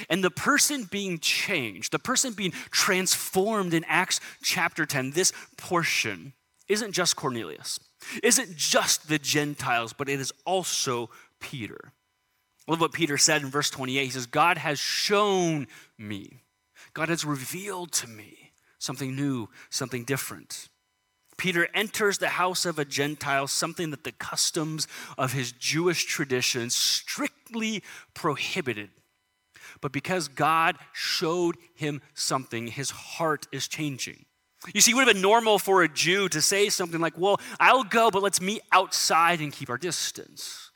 And 0.07 0.23
the 0.23 0.31
person 0.31 0.87
being 0.89 1.17
changed, 1.17 1.91
the 1.91 1.99
person 1.99 2.33
being 2.33 2.51
transformed 2.69 3.73
in 3.73 3.83
Acts 3.85 4.19
chapter 4.43 4.85
10, 4.85 5.11
this 5.11 5.33
portion 5.57 6.33
isn't 6.67 6.91
just 6.91 7.15
Cornelius 7.15 7.79
isn't 8.23 8.55
just 8.55 9.07
the 9.07 9.19
Gentiles, 9.19 9.93
but 9.93 10.09
it 10.09 10.19
is 10.19 10.31
also 10.45 11.09
Peter. 11.39 11.93
Love 12.67 12.81
what 12.81 12.93
Peter 12.93 13.17
said 13.17 13.41
in 13.41 13.49
verse 13.49 13.69
28. 13.69 14.03
He 14.03 14.09
says, 14.09 14.25
God 14.25 14.57
has 14.57 14.79
shown 14.79 15.67
me, 15.97 16.43
God 16.93 17.09
has 17.09 17.25
revealed 17.25 17.91
to 17.93 18.07
me 18.07 18.51
something 18.77 19.15
new, 19.15 19.49
something 19.69 20.03
different. 20.03 20.69
Peter 21.37 21.69
enters 21.73 22.17
the 22.17 22.29
house 22.29 22.65
of 22.65 22.77
a 22.77 22.85
Gentile, 22.85 23.47
something 23.47 23.91
that 23.91 24.03
the 24.03 24.11
customs 24.11 24.87
of 25.17 25.31
his 25.31 25.53
Jewish 25.53 26.05
tradition 26.05 26.69
strictly 26.69 27.81
prohibited. 28.13 28.89
But 29.81 29.93
because 29.93 30.27
God 30.27 30.77
showed 30.91 31.55
him 31.73 32.01
something, 32.13 32.67
his 32.67 32.89
heart 32.89 33.47
is 33.53 33.67
changing. 33.67 34.25
You 34.73 34.81
see, 34.81 34.91
it 34.91 34.93
would 34.95 35.07
have 35.07 35.13
been 35.13 35.21
normal 35.21 35.57
for 35.57 35.83
a 35.83 35.87
Jew 35.87 36.27
to 36.29 36.41
say 36.41 36.69
something 36.69 36.99
like, 36.99 37.17
Well, 37.17 37.39
I'll 37.59 37.83
go, 37.83 38.11
but 38.11 38.21
let's 38.21 38.41
meet 38.41 38.61
outside 38.71 39.39
and 39.39 39.53
keep 39.53 39.69
our 39.69 39.77
distance. 39.77 40.71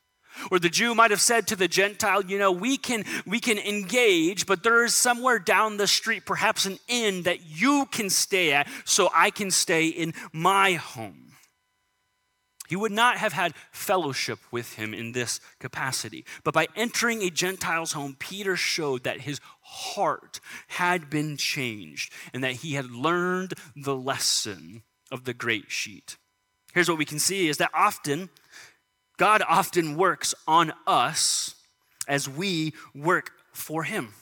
Or 0.51 0.59
the 0.59 0.69
Jew 0.69 0.95
might 0.95 1.11
have 1.11 1.21
said 1.21 1.47
to 1.47 1.55
the 1.55 1.67
Gentile, 1.67 2.25
you 2.25 2.39
know, 2.39 2.51
we 2.51 2.77
can 2.77 3.03
we 3.25 3.39
can 3.39 3.59
engage, 3.59 4.45
but 4.45 4.63
there 4.63 4.83
is 4.83 4.95
somewhere 4.95 5.37
down 5.37 5.77
the 5.77 5.87
street, 5.87 6.25
perhaps 6.25 6.65
an 6.65 6.79
inn 6.87 7.23
that 7.23 7.45
you 7.45 7.87
can 7.91 8.09
stay 8.09 8.53
at, 8.53 8.67
so 8.85 9.09
I 9.13 9.29
can 9.29 9.51
stay 9.51 9.87
in 9.87 10.13
my 10.31 10.73
home. 10.73 11.33
He 12.69 12.75
would 12.75 12.91
not 12.91 13.17
have 13.17 13.33
had 13.33 13.53
fellowship 13.71 14.39
with 14.49 14.73
him 14.73 14.93
in 14.93 15.11
this 15.11 15.39
capacity. 15.59 16.25
But 16.43 16.53
by 16.53 16.67
entering 16.75 17.21
a 17.21 17.29
Gentile's 17.29 17.91
home, 17.91 18.15
Peter 18.17 18.55
showed 18.55 19.03
that 19.03 19.21
his 19.21 19.39
heart 19.73 20.39
had 20.67 21.09
been 21.09 21.35
changed 21.37 22.13
and 22.33 22.43
that 22.43 22.53
he 22.53 22.73
had 22.73 22.91
learned 22.91 23.55
the 23.75 23.95
lesson 23.95 24.83
of 25.11 25.23
the 25.23 25.33
great 25.33 25.71
sheet. 25.71 26.17
Here's 26.73 26.89
what 26.89 26.97
we 26.97 27.05
can 27.05 27.19
see 27.19 27.47
is 27.47 27.57
that 27.57 27.71
often, 27.73 28.29
God 29.17 29.41
often 29.47 29.95
works 29.95 30.33
on 30.47 30.73
us 30.87 31.55
as 32.07 32.29
we 32.29 32.73
work 32.93 33.31
for 33.51 33.83
him. 33.83 34.13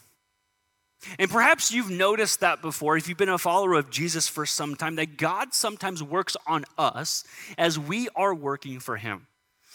And 1.17 1.31
perhaps 1.31 1.72
you've 1.72 1.89
noticed 1.89 2.41
that 2.41 2.62
before, 2.62 2.96
if 2.96 3.08
you've 3.10 3.17
been 3.17 3.29
a 3.29 3.38
follower 3.38 3.74
of 3.74 3.89
Jesus 3.89 4.27
for 4.27 4.46
some 4.46 4.75
time, 4.75 4.96
that 4.96 5.17
God 5.17 5.53
sometimes 5.53 6.03
works 6.03 6.38
on 6.46 6.65
us 6.77 7.24
as 7.58 7.79
we 7.79 8.08
are 8.15 8.36
working 8.36 8.79
for 8.79 8.98
Him. 8.98 9.27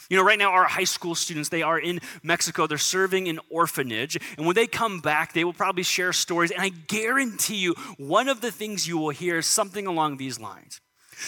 You 0.08 0.16
know, 0.16 0.22
right 0.22 0.38
now, 0.38 0.52
our 0.52 0.64
high 0.64 0.84
school 0.84 1.14
students, 1.14 1.48
they 1.48 1.62
are 1.62 1.78
in 1.78 2.00
Mexico. 2.22 2.66
They're 2.66 2.78
serving 2.78 3.28
an 3.28 3.40
orphanage. 3.50 4.16
And 4.36 4.46
when 4.46 4.54
they 4.54 4.66
come 4.66 5.00
back, 5.00 5.32
they 5.32 5.44
will 5.44 5.52
probably 5.52 5.82
share 5.82 6.12
stories. 6.12 6.50
And 6.50 6.62
I 6.62 6.68
guarantee 6.68 7.56
you, 7.56 7.74
one 7.98 8.28
of 8.28 8.40
the 8.40 8.52
things 8.52 8.86
you 8.86 8.98
will 8.98 9.10
hear 9.10 9.38
is 9.38 9.46
something 9.46 9.86
along 9.86 10.16
these 10.16 10.38
lines. 10.38 10.80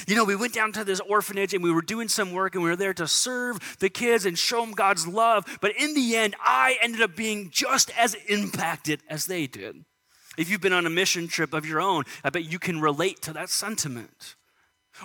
You 0.06 0.14
know, 0.14 0.24
we 0.24 0.36
went 0.36 0.52
down 0.52 0.72
to 0.72 0.84
this 0.84 1.00
orphanage 1.00 1.54
and 1.54 1.64
we 1.64 1.72
were 1.72 1.82
doing 1.82 2.08
some 2.08 2.32
work 2.32 2.54
and 2.54 2.62
we 2.62 2.70
were 2.70 2.76
there 2.76 2.94
to 2.94 3.08
serve 3.08 3.76
the 3.78 3.88
kids 3.88 4.26
and 4.26 4.38
show 4.38 4.60
them 4.60 4.72
God's 4.72 5.06
love. 5.06 5.46
But 5.60 5.72
in 5.76 5.94
the 5.94 6.16
end, 6.16 6.36
I 6.40 6.76
ended 6.82 7.00
up 7.00 7.16
being 7.16 7.50
just 7.50 7.90
as 7.98 8.14
impacted 8.28 9.00
as 9.08 9.26
they 9.26 9.46
did. 9.46 9.84
If 10.36 10.50
you've 10.50 10.60
been 10.60 10.72
on 10.72 10.86
a 10.86 10.90
mission 10.90 11.26
trip 11.26 11.52
of 11.52 11.66
your 11.66 11.80
own, 11.80 12.04
I 12.22 12.30
bet 12.30 12.44
you 12.44 12.58
can 12.58 12.80
relate 12.80 13.22
to 13.22 13.32
that 13.32 13.48
sentiment. 13.48 14.36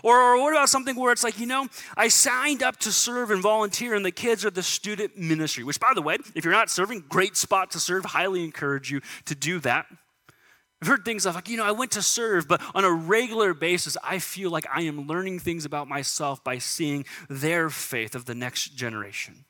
Or, 0.01 0.19
or, 0.19 0.41
what 0.41 0.53
about 0.53 0.69
something 0.69 0.95
where 0.95 1.11
it's 1.11 1.23
like, 1.23 1.39
you 1.39 1.45
know, 1.45 1.67
I 1.95 2.07
signed 2.07 2.63
up 2.63 2.77
to 2.77 2.91
serve 2.91 3.31
and 3.31 3.41
volunteer 3.41 3.93
in 3.95 4.03
the 4.03 4.11
kids 4.11 4.43
or 4.43 4.49
the 4.49 4.63
student 4.63 5.17
ministry, 5.17 5.63
which, 5.63 5.79
by 5.79 5.93
the 5.93 6.01
way, 6.01 6.17
if 6.35 6.43
you're 6.43 6.53
not 6.53 6.69
serving, 6.69 7.05
great 7.09 7.37
spot 7.37 7.71
to 7.71 7.79
serve. 7.79 8.05
Highly 8.05 8.43
encourage 8.43 8.89
you 8.89 9.01
to 9.25 9.35
do 9.35 9.59
that. 9.59 9.85
I've 10.81 10.87
heard 10.87 11.05
things 11.05 11.25
like, 11.25 11.47
you 11.47 11.55
know, 11.55 11.63
I 11.63 11.71
went 11.71 11.91
to 11.91 12.01
serve, 12.01 12.47
but 12.47 12.61
on 12.75 12.83
a 12.83 12.91
regular 12.91 13.53
basis, 13.53 13.95
I 14.03 14.19
feel 14.19 14.49
like 14.49 14.65
I 14.69 14.81
am 14.81 15.07
learning 15.07 15.39
things 15.39 15.63
about 15.63 15.87
myself 15.87 16.43
by 16.43 16.57
seeing 16.57 17.05
their 17.29 17.69
faith 17.69 18.15
of 18.15 18.25
the 18.25 18.35
next 18.35 18.75
generation. 18.75 19.45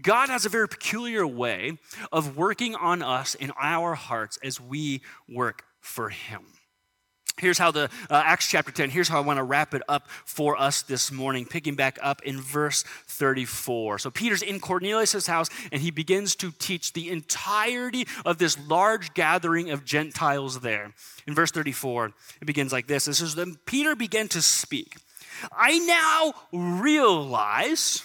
God 0.00 0.28
has 0.28 0.46
a 0.46 0.48
very 0.48 0.68
peculiar 0.68 1.26
way 1.26 1.78
of 2.12 2.36
working 2.36 2.74
on 2.76 3.02
us 3.02 3.34
in 3.34 3.50
our 3.60 3.94
hearts 3.94 4.38
as 4.42 4.60
we 4.60 5.02
work 5.28 5.64
for 5.80 6.10
Him. 6.10 6.44
Here's 7.38 7.58
how 7.58 7.70
the 7.70 7.90
uh, 8.08 8.22
Acts 8.24 8.48
chapter 8.48 8.72
10, 8.72 8.88
here's 8.88 9.08
how 9.08 9.18
I 9.18 9.20
want 9.20 9.36
to 9.36 9.42
wrap 9.42 9.74
it 9.74 9.82
up 9.88 10.08
for 10.24 10.58
us 10.58 10.80
this 10.80 11.12
morning, 11.12 11.44
picking 11.44 11.74
back 11.74 11.98
up 12.00 12.22
in 12.22 12.40
verse 12.40 12.82
34. 12.82 13.98
So 13.98 14.10
Peter's 14.10 14.40
in 14.40 14.58
Cornelius' 14.58 15.26
house 15.26 15.50
and 15.70 15.82
he 15.82 15.90
begins 15.90 16.34
to 16.36 16.50
teach 16.50 16.94
the 16.94 17.10
entirety 17.10 18.06
of 18.24 18.38
this 18.38 18.58
large 18.66 19.12
gathering 19.12 19.70
of 19.70 19.84
Gentiles 19.84 20.60
there. 20.60 20.94
In 21.26 21.34
verse 21.34 21.50
34, 21.50 22.12
it 22.40 22.46
begins 22.46 22.72
like 22.72 22.86
this. 22.86 23.04
This 23.04 23.20
is 23.20 23.34
Then 23.34 23.58
Peter 23.66 23.94
began 23.94 24.28
to 24.28 24.40
speak. 24.40 24.96
I 25.52 25.78
now 25.78 26.32
realize 26.58 28.02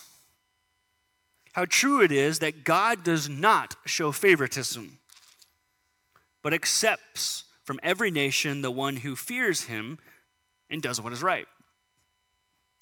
how 1.53 1.63
true 1.63 2.01
it 2.01 2.11
is 2.11 2.39
that 2.39 2.65
God 2.65 3.05
does 3.05 3.29
not 3.29 3.77
show 3.85 4.11
favoritism, 4.11 4.99
but 6.43 6.53
accepts 6.53 7.45
from 7.71 7.79
every 7.83 8.11
nation 8.11 8.61
the 8.61 8.69
one 8.69 8.97
who 8.97 9.15
fears 9.15 9.63
him 9.63 9.97
and 10.69 10.81
does 10.81 10.99
what 10.99 11.13
is 11.13 11.23
right. 11.23 11.47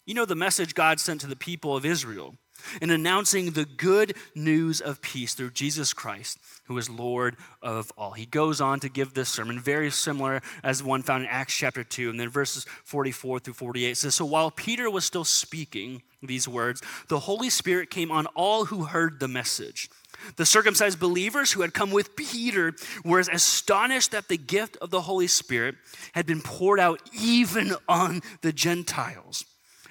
You 0.07 0.15
know 0.15 0.25
the 0.25 0.33
message 0.33 0.73
God 0.73 0.99
sent 0.99 1.21
to 1.21 1.27
the 1.27 1.35
people 1.35 1.77
of 1.77 1.85
Israel 1.85 2.33
in 2.81 2.89
announcing 2.89 3.51
the 3.51 3.65
good 3.65 4.15
news 4.33 4.81
of 4.81 4.99
peace 5.03 5.35
through 5.35 5.51
Jesus 5.51 5.93
Christ, 5.93 6.39
who 6.63 6.75
is 6.79 6.89
Lord 6.89 7.37
of 7.61 7.91
all. 7.99 8.13
He 8.13 8.25
goes 8.25 8.59
on 8.59 8.79
to 8.79 8.89
give 8.89 9.13
this 9.13 9.29
sermon, 9.29 9.59
very 9.59 9.91
similar 9.91 10.41
as 10.63 10.81
one 10.81 11.03
found 11.03 11.21
in 11.21 11.29
Acts 11.29 11.53
chapter 11.53 11.83
2, 11.83 12.09
and 12.09 12.19
then 12.19 12.29
verses 12.29 12.65
44 12.83 13.37
through 13.41 13.53
48 13.53 13.95
says 13.95 14.15
So 14.15 14.25
while 14.25 14.49
Peter 14.49 14.89
was 14.89 15.05
still 15.05 15.23
speaking 15.23 16.01
these 16.23 16.47
words, 16.47 16.81
the 17.09 17.19
Holy 17.19 17.51
Spirit 17.51 17.91
came 17.91 18.11
on 18.11 18.25
all 18.33 18.65
who 18.65 18.85
heard 18.85 19.19
the 19.19 19.27
message. 19.27 19.87
The 20.35 20.45
circumcised 20.45 20.99
believers 20.99 21.51
who 21.51 21.61
had 21.61 21.73
come 21.73 21.91
with 21.91 22.15
Peter 22.15 22.73
were 23.03 23.19
astonished 23.19 24.11
that 24.11 24.27
the 24.27 24.37
gift 24.37 24.77
of 24.77 24.89
the 24.89 25.01
Holy 25.01 25.27
Spirit 25.27 25.75
had 26.13 26.25
been 26.25 26.41
poured 26.41 26.79
out 26.79 27.01
even 27.13 27.75
on 27.87 28.21
the 28.41 28.53
Gentiles 28.53 29.45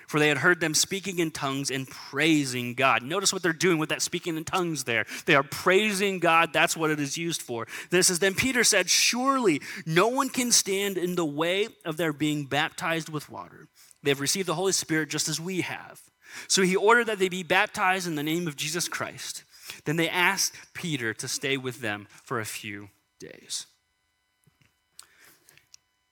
for 0.08 0.18
they 0.18 0.28
had 0.28 0.38
heard 0.38 0.58
them 0.58 0.72
speaking 0.72 1.18
in 1.18 1.30
tongues 1.30 1.70
and 1.70 1.86
praising 1.86 2.72
God. 2.72 3.02
Notice 3.02 3.30
what 3.30 3.42
they're 3.42 3.52
doing 3.52 3.76
with 3.76 3.90
that 3.90 4.00
speaking 4.00 4.38
in 4.38 4.44
tongues 4.44 4.84
there. 4.84 5.04
They 5.26 5.34
are 5.34 5.42
praising 5.42 6.18
God. 6.18 6.50
That's 6.52 6.76
what 6.76 6.90
it 6.90 6.98
is 6.98 7.18
used 7.18 7.42
for. 7.42 7.68
This 7.90 8.08
is 8.08 8.18
then 8.18 8.34
Peter 8.34 8.64
said, 8.64 8.88
Surely 8.88 9.60
no 9.84 10.08
one 10.08 10.30
can 10.30 10.50
stand 10.50 10.96
in 10.96 11.14
the 11.14 11.26
way 11.26 11.68
of 11.84 11.98
their 11.98 12.14
being 12.14 12.46
baptized 12.46 13.10
with 13.10 13.28
water. 13.28 13.68
They 14.02 14.10
have 14.10 14.20
received 14.20 14.48
the 14.48 14.54
Holy 14.54 14.72
Spirit 14.72 15.10
just 15.10 15.28
as 15.28 15.38
we 15.38 15.60
have. 15.60 16.00
So 16.46 16.62
he 16.62 16.74
ordered 16.74 17.06
that 17.06 17.18
they 17.18 17.28
be 17.28 17.42
baptized 17.42 18.06
in 18.06 18.14
the 18.14 18.22
name 18.22 18.48
of 18.48 18.56
Jesus 18.56 18.88
Christ. 18.88 19.44
Then 19.84 19.96
they 19.96 20.08
asked 20.08 20.54
Peter 20.74 21.14
to 21.14 21.28
stay 21.28 21.56
with 21.56 21.80
them 21.80 22.06
for 22.24 22.40
a 22.40 22.44
few 22.44 22.88
days. 23.18 23.66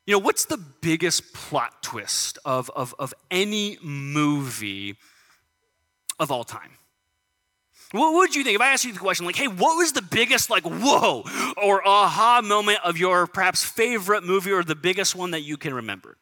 You 0.07 0.13
know, 0.13 0.19
what's 0.21 0.45
the 0.45 0.57
biggest 0.57 1.35
plot 1.35 1.83
twist 1.83 2.39
of, 2.45 2.71
of, 2.77 2.95
of 2.99 3.13
any 3.31 3.77
movie 3.83 4.97
of 6.21 6.31
all 6.31 6.45
time? 6.45 6.71
What 7.93 8.15
would 8.15 8.35
you 8.35 8.45
think 8.45 8.57
if 8.57 8.61
I 8.61 8.73
asked 8.73 8.85
you 8.85 8.93
the 8.93 8.99
question, 8.99 9.27
like, 9.27 9.37
hey, 9.37 9.49
what 9.49 9.77
was 9.77 9.93
the 9.93 10.03
biggest, 10.03 10.51
like, 10.51 10.65
whoa, 10.65 11.25
or 11.57 11.87
aha 11.87 12.41
moment 12.43 12.81
of 12.85 12.99
your 12.99 13.27
perhaps 13.27 13.65
favorite 13.65 14.25
movie 14.25 14.53
or 14.53 14.65
the 14.65 14.75
biggest 14.75 15.15
one 15.15 15.33
that 15.33 15.43
you 15.43 15.57
can 15.57 15.75
remember? 15.75 16.17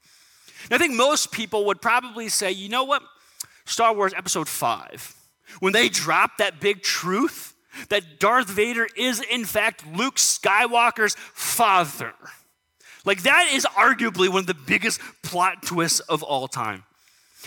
And 0.65 0.75
I 0.75 0.79
think 0.79 0.95
most 0.95 1.33
people 1.33 1.67
would 1.67 1.81
probably 1.81 2.29
say, 2.29 2.53
you 2.53 2.69
know 2.69 2.85
what? 2.85 3.03
Star 3.67 3.95
Wars 3.95 4.13
Episode 4.15 4.49
5. 4.49 5.15
When 5.61 5.73
they 5.73 5.89
drop 5.89 6.39
that 6.39 6.61
big 6.61 6.83
truth 6.83 7.55
that 7.89 8.21
Darth 8.21 8.49
Vader 8.49 8.87
is, 8.97 9.21
in 9.21 9.45
fact, 9.45 9.85
Luke 9.95 10.17
Skywalker's 10.17 11.17
father. 11.33 12.15
Like, 13.05 13.23
that 13.23 13.51
is 13.53 13.65
arguably 13.65 14.29
one 14.29 14.41
of 14.41 14.47
the 14.47 14.55
biggest 14.55 15.01
plot 15.23 15.63
twists 15.65 16.01
of 16.01 16.23
all 16.23 16.49
time. 16.49 16.85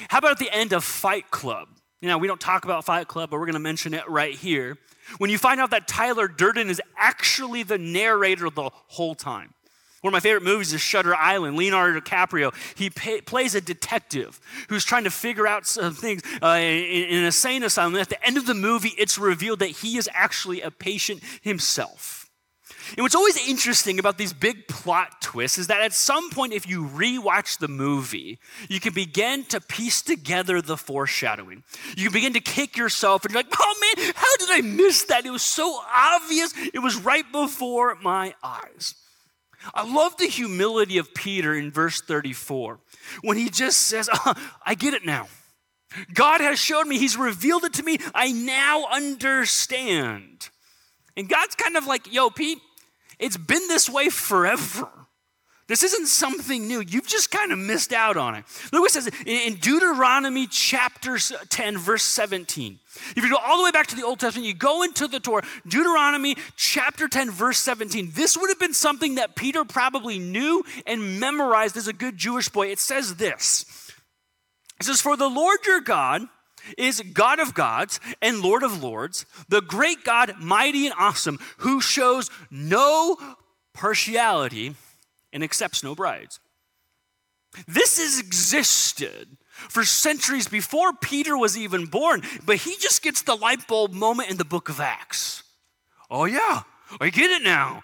How 0.10 0.20
about 0.20 0.32
at 0.32 0.40
the 0.40 0.52
end 0.52 0.74
of 0.74 0.84
Fight 0.84 1.32
Club? 1.32 1.70
You 2.02 2.10
know, 2.10 2.18
we 2.18 2.28
don't 2.28 2.40
talk 2.40 2.64
about 2.64 2.86
Fight 2.86 3.08
Club, 3.08 3.32
but 3.32 3.40
we're 3.40 3.48
going 3.48 3.54
to 3.54 3.60
mention 3.60 3.94
it 3.94 4.08
right 4.08 4.36
here. 4.36 4.78
When 5.18 5.30
you 5.30 5.38
find 5.38 5.60
out 5.60 5.72
that 5.72 5.88
Tyler 5.88 6.28
Durden 6.28 6.70
is 6.70 6.82
actually 6.98 7.64
the 7.64 7.78
narrator 7.78 8.50
the 8.50 8.70
whole 8.88 9.16
time. 9.16 9.54
One 10.02 10.12
of 10.12 10.14
my 10.14 10.20
favorite 10.20 10.44
movies 10.44 10.74
is 10.74 10.82
Shutter 10.82 11.16
Island. 11.16 11.58
Leonardo 11.58 12.00
DiCaprio, 12.00 12.54
he 12.76 12.90
pay, 12.90 13.20
plays 13.22 13.56
a 13.56 13.62
detective 13.62 14.40
who's 14.70 14.86
trying 14.86 15.06
to 15.06 15.10
figure 15.10 15.48
out 15.48 15.66
some 15.66 15.96
things 15.96 16.22
uh, 16.42 16.58
in, 16.60 17.06
in 17.06 17.20
an 17.20 17.26
asylum. 17.26 17.94
And 17.96 18.02
at 18.02 18.10
the 18.10 18.24
end 18.26 18.38
of 18.38 18.46
the 18.46 18.54
movie, 18.54 18.94
it's 18.98 19.18
revealed 19.18 19.60
that 19.60 19.70
he 19.70 19.98
is 19.98 20.08
actually 20.14 20.62
a 20.62 20.70
patient 20.70 21.24
himself. 21.42 22.30
And 22.96 23.02
what's 23.04 23.16
always 23.16 23.38
interesting 23.48 24.00
about 24.00 24.18
these 24.18 24.34
big 24.34 24.68
plot 24.68 25.22
twists 25.22 25.58
is 25.58 25.68
that 25.68 25.82
at 25.82 25.94
some 25.94 26.30
point, 26.30 26.54
if 26.54 26.68
you 26.68 26.86
rewatch 26.86 27.58
the 27.60 27.68
movie, 27.68 28.40
you 28.70 28.80
can 28.80 28.94
begin 28.94 29.44
to 29.46 29.60
piece 29.60 30.02
together 30.02 30.62
the 30.62 30.78
foreshadowing. 30.78 31.64
You 31.98 32.06
can 32.06 32.14
begin 32.14 32.34
to 32.34 32.40
kick 32.40 32.78
yourself 32.78 33.26
and 33.26 33.34
you're 33.34 33.44
like, 33.44 33.54
oh 33.60 33.94
man, 33.96 34.14
how 34.16 34.38
did 34.38 34.50
I 34.52 34.62
miss 34.62 35.04
that? 35.06 35.26
It 35.26 35.32
was 35.32 35.44
so 35.44 35.82
obvious. 35.94 36.54
It 36.74 36.80
was 36.80 36.96
right 36.98 37.30
before 37.32 37.96
my 37.96 38.36
eyes. 38.44 38.96
I 39.74 39.92
love 39.92 40.18
the 40.18 40.28
humility 40.28 40.98
of 40.98 41.14
Peter 41.14 41.54
in 41.54 41.72
verse 41.72 42.02
34 42.02 42.80
when 43.22 43.38
he 43.38 43.50
just 43.50 43.78
says, 43.84 44.10
oh, 44.14 44.34
I 44.66 44.76
get 44.76 44.94
it 44.94 45.06
now. 45.06 45.28
God 46.14 46.42
has 46.42 46.60
showed 46.60 46.86
me, 46.86 46.98
He's 46.98 47.18
revealed 47.18 47.64
it 47.64 47.74
to 47.76 47.84
me. 47.84 47.98
I 48.14 48.32
now 48.32 48.86
understand. 48.92 50.50
And 51.16 51.30
God's 51.30 51.56
kind 51.56 51.78
of 51.78 51.88
like, 51.88 52.14
yo, 52.14 52.30
Pete, 52.30 52.60
it's 53.20 53.38
been 53.38 53.68
this 53.68 53.90
way 53.90 54.10
forever. 54.10 54.90
This 55.68 55.84
isn't 55.84 56.08
something 56.08 56.66
new. 56.66 56.80
You've 56.80 57.08
just 57.08 57.30
kind 57.30 57.52
of 57.52 57.60
missed 57.60 57.92
out 57.92 58.16
on 58.16 58.36
it. 58.36 58.46
Look 58.72 58.82
what 58.82 58.96
it 58.96 59.04
says 59.04 59.10
in 59.26 59.56
Deuteronomy 59.56 60.48
chapter 60.48 61.18
10, 61.18 61.78
verse 61.78 62.04
17. 62.04 62.80
If 63.16 63.24
you 63.24 63.30
go 63.30 63.36
all 63.36 63.58
the 63.58 63.66
way 63.66 63.72
back 63.72 63.88
to 63.88 63.96
the 63.96 64.04
Old 64.04 64.20
Testament, 64.20 64.48
you 64.48 64.54
go 64.54 64.84
into 64.84 65.10
the 65.10 65.20
Torah, 65.20 65.44
Deuteronomy 65.68 66.38
chapter 66.56 67.10
10, 67.10 67.32
verse 67.32 67.60
17. 67.60 68.12
This 68.14 68.38
would 68.38 68.50
have 68.50 68.60
been 68.60 68.74
something 68.74 69.16
that 69.16 69.36
Peter 69.36 69.66
probably 69.66 70.20
knew 70.20 70.64
and 70.86 71.20
memorized 71.20 71.76
as 71.76 71.90
a 71.90 71.94
good 71.94 72.16
Jewish 72.16 72.48
boy. 72.48 72.68
It 72.68 72.80
says 72.80 73.16
this 73.16 73.92
It 74.80 74.86
says, 74.86 75.02
For 75.02 75.18
the 75.18 75.30
Lord 75.30 75.60
your 75.66 75.82
God, 75.82 76.22
is 76.78 77.02
God 77.14 77.40
of 77.40 77.54
gods 77.54 78.00
and 78.22 78.42
Lord 78.42 78.64
of 78.64 78.84
lords, 78.84 79.26
the 79.48 79.62
great 79.62 80.04
God, 80.04 80.36
mighty 80.40 80.86
and 80.86 80.96
awesome, 80.98 81.40
who 81.58 81.80
shows 81.80 82.30
no 82.52 83.18
partiality 83.74 84.76
and 85.34 85.44
accepts 85.44 85.84
no 85.84 85.96
brides. 85.96 86.40
This 87.68 87.98
has 87.98 88.20
existed 88.20 89.38
for 89.52 89.84
centuries 89.84 90.48
before 90.48 90.94
Peter 90.94 91.38
was 91.38 91.58
even 91.58 91.86
born, 91.86 92.22
but 92.46 92.58
he 92.58 92.76
just 92.78 93.02
gets 93.02 93.22
the 93.22 93.36
light 93.36 93.68
bulb 93.68 93.94
moment 93.94 94.30
in 94.30 94.38
the 94.38 94.46
book 94.46 94.70
of 94.70 94.80
Acts. 94.80 95.44
Oh, 96.10 96.26
yeah, 96.26 96.62
I 97.02 97.10
get 97.10 97.32
it 97.32 97.44
now. 97.44 97.84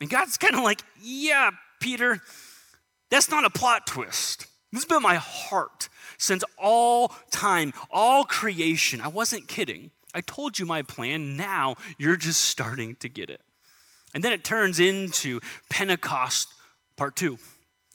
And 0.00 0.10
God's 0.10 0.36
kind 0.36 0.54
of 0.54 0.62
like, 0.62 0.82
yeah, 1.00 1.50
Peter, 1.80 2.20
that's 3.10 3.30
not 3.30 3.44
a 3.44 3.50
plot 3.50 3.86
twist. 3.86 4.46
This 4.72 4.82
has 4.82 4.84
been 4.84 5.02
my 5.02 5.16
heart 5.16 5.88
since 6.18 6.44
all 6.58 7.14
time, 7.30 7.72
all 7.90 8.24
creation. 8.24 9.00
I 9.00 9.08
wasn't 9.08 9.48
kidding. 9.48 9.90
I 10.14 10.20
told 10.20 10.58
you 10.58 10.66
my 10.66 10.82
plan. 10.82 11.36
Now 11.36 11.76
you're 11.98 12.16
just 12.16 12.42
starting 12.42 12.96
to 12.96 13.08
get 13.08 13.30
it. 13.30 13.40
And 14.14 14.22
then 14.22 14.32
it 14.32 14.44
turns 14.44 14.78
into 14.78 15.40
Pentecost 15.70 16.53
part 16.96 17.16
two. 17.16 17.38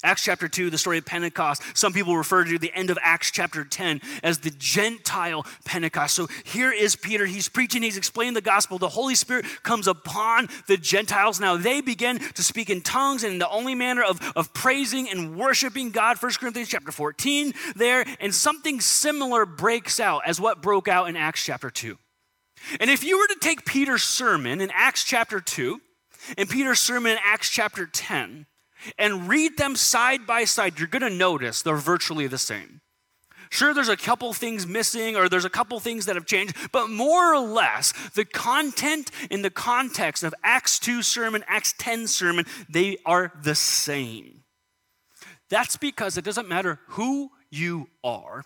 Acts 0.01 0.23
chapter 0.23 0.47
2, 0.47 0.69
the 0.69 0.77
story 0.77 0.97
of 0.97 1.05
Pentecost. 1.05 1.62
Some 1.73 1.91
people 1.91 2.15
refer 2.15 2.45
to 2.45 2.57
the 2.57 2.71
end 2.73 2.89
of 2.89 2.97
Acts 3.01 3.31
chapter 3.31 3.65
10 3.65 3.99
as 4.23 4.39
the 4.39 4.49
Gentile 4.51 5.45
Pentecost. 5.65 6.15
So 6.15 6.27
here 6.45 6.71
is 6.71 6.95
Peter. 6.95 7.25
He's 7.25 7.49
preaching, 7.49 7.81
he's 7.81 7.97
explaining 7.97 8.33
the 8.33 8.39
gospel. 8.39 8.77
The 8.77 8.88
Holy 8.88 9.13
Spirit 9.15 9.45
comes 9.62 9.88
upon 9.88 10.47
the 10.67 10.77
Gentiles. 10.77 11.41
Now 11.41 11.57
they 11.57 11.81
begin 11.81 12.19
to 12.19 12.43
speak 12.43 12.69
in 12.69 12.79
tongues 12.79 13.25
and 13.25 13.33
in 13.33 13.39
the 13.39 13.49
only 13.49 13.75
manner 13.75 14.01
of, 14.01 14.21
of 14.38 14.53
praising 14.53 15.09
and 15.09 15.35
worshiping 15.35 15.91
God. 15.91 16.15
1 16.21 16.31
Corinthians 16.39 16.69
chapter 16.69 16.93
14 16.93 17.53
there. 17.75 18.05
And 18.21 18.33
something 18.33 18.79
similar 18.79 19.45
breaks 19.45 19.99
out 19.99 20.21
as 20.25 20.39
what 20.39 20.62
broke 20.62 20.88
out 20.88 21.09
in 21.09 21.17
Acts 21.17 21.43
chapter 21.43 21.69
2. 21.69 21.97
And 22.79 22.89
if 22.89 23.03
you 23.03 23.17
were 23.17 23.27
to 23.27 23.39
take 23.41 23.65
Peter's 23.65 24.03
sermon 24.03 24.62
in 24.62 24.71
Acts 24.73 25.03
chapter 25.03 25.41
2 25.41 25.81
and 26.38 26.49
Peter's 26.49 26.79
sermon 26.79 27.13
in 27.13 27.17
Acts 27.21 27.49
chapter 27.49 27.85
10, 27.85 28.45
and 28.98 29.28
read 29.28 29.58
them 29.58 29.76
side 29.76 30.26
by 30.26 30.46
side, 30.46 30.80
you're 30.80 30.88
going 30.88 31.02
to 31.02 31.10
notice 31.10 31.62
they're 31.62 31.76
virtually 31.76 32.28
the 32.28 32.38
same. 32.38 32.82
Sure, 33.52 33.74
there's 33.74 33.89
a 33.89 33.98
couple 33.98 34.32
things 34.34 34.68
missing 34.68 35.15
or 35.15 35.28
there's 35.28 35.46
a 35.46 35.50
couple 35.50 35.80
things 35.80 36.06
that 36.06 36.15
have 36.15 36.28
changed, 36.28 36.56
but 36.72 36.89
more 36.89 37.34
or 37.34 37.39
less, 37.39 37.94
the 38.13 38.26
content 38.26 39.10
in 39.32 39.42
the 39.42 39.50
context 39.50 40.24
of 40.24 40.36
Acts 40.44 40.78
2 40.78 41.02
sermon, 41.02 41.44
Acts 41.48 41.74
10 41.80 42.08
sermon, 42.08 42.46
they 42.70 42.98
are 43.06 43.32
the 43.42 43.56
same. 43.56 44.44
That's 45.50 45.78
because 45.78 46.15
it 46.15 46.24
doesn't 46.24 46.48
matter 46.48 46.80
who 46.89 47.32
you 47.50 47.89
are, 48.04 48.44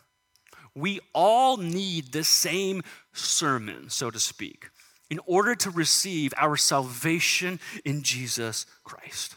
we 0.73 1.01
all 1.13 1.57
need 1.57 2.13
the 2.13 2.23
same 2.23 2.81
sermon, 3.11 3.89
so 3.89 4.09
to 4.09 4.19
speak, 4.19 4.69
in 5.09 5.19
order 5.25 5.53
to 5.53 5.69
receive 5.69 6.33
our 6.37 6.55
salvation 6.55 7.59
in 7.83 8.03
Jesus 8.03 8.65
Christ. 8.85 9.35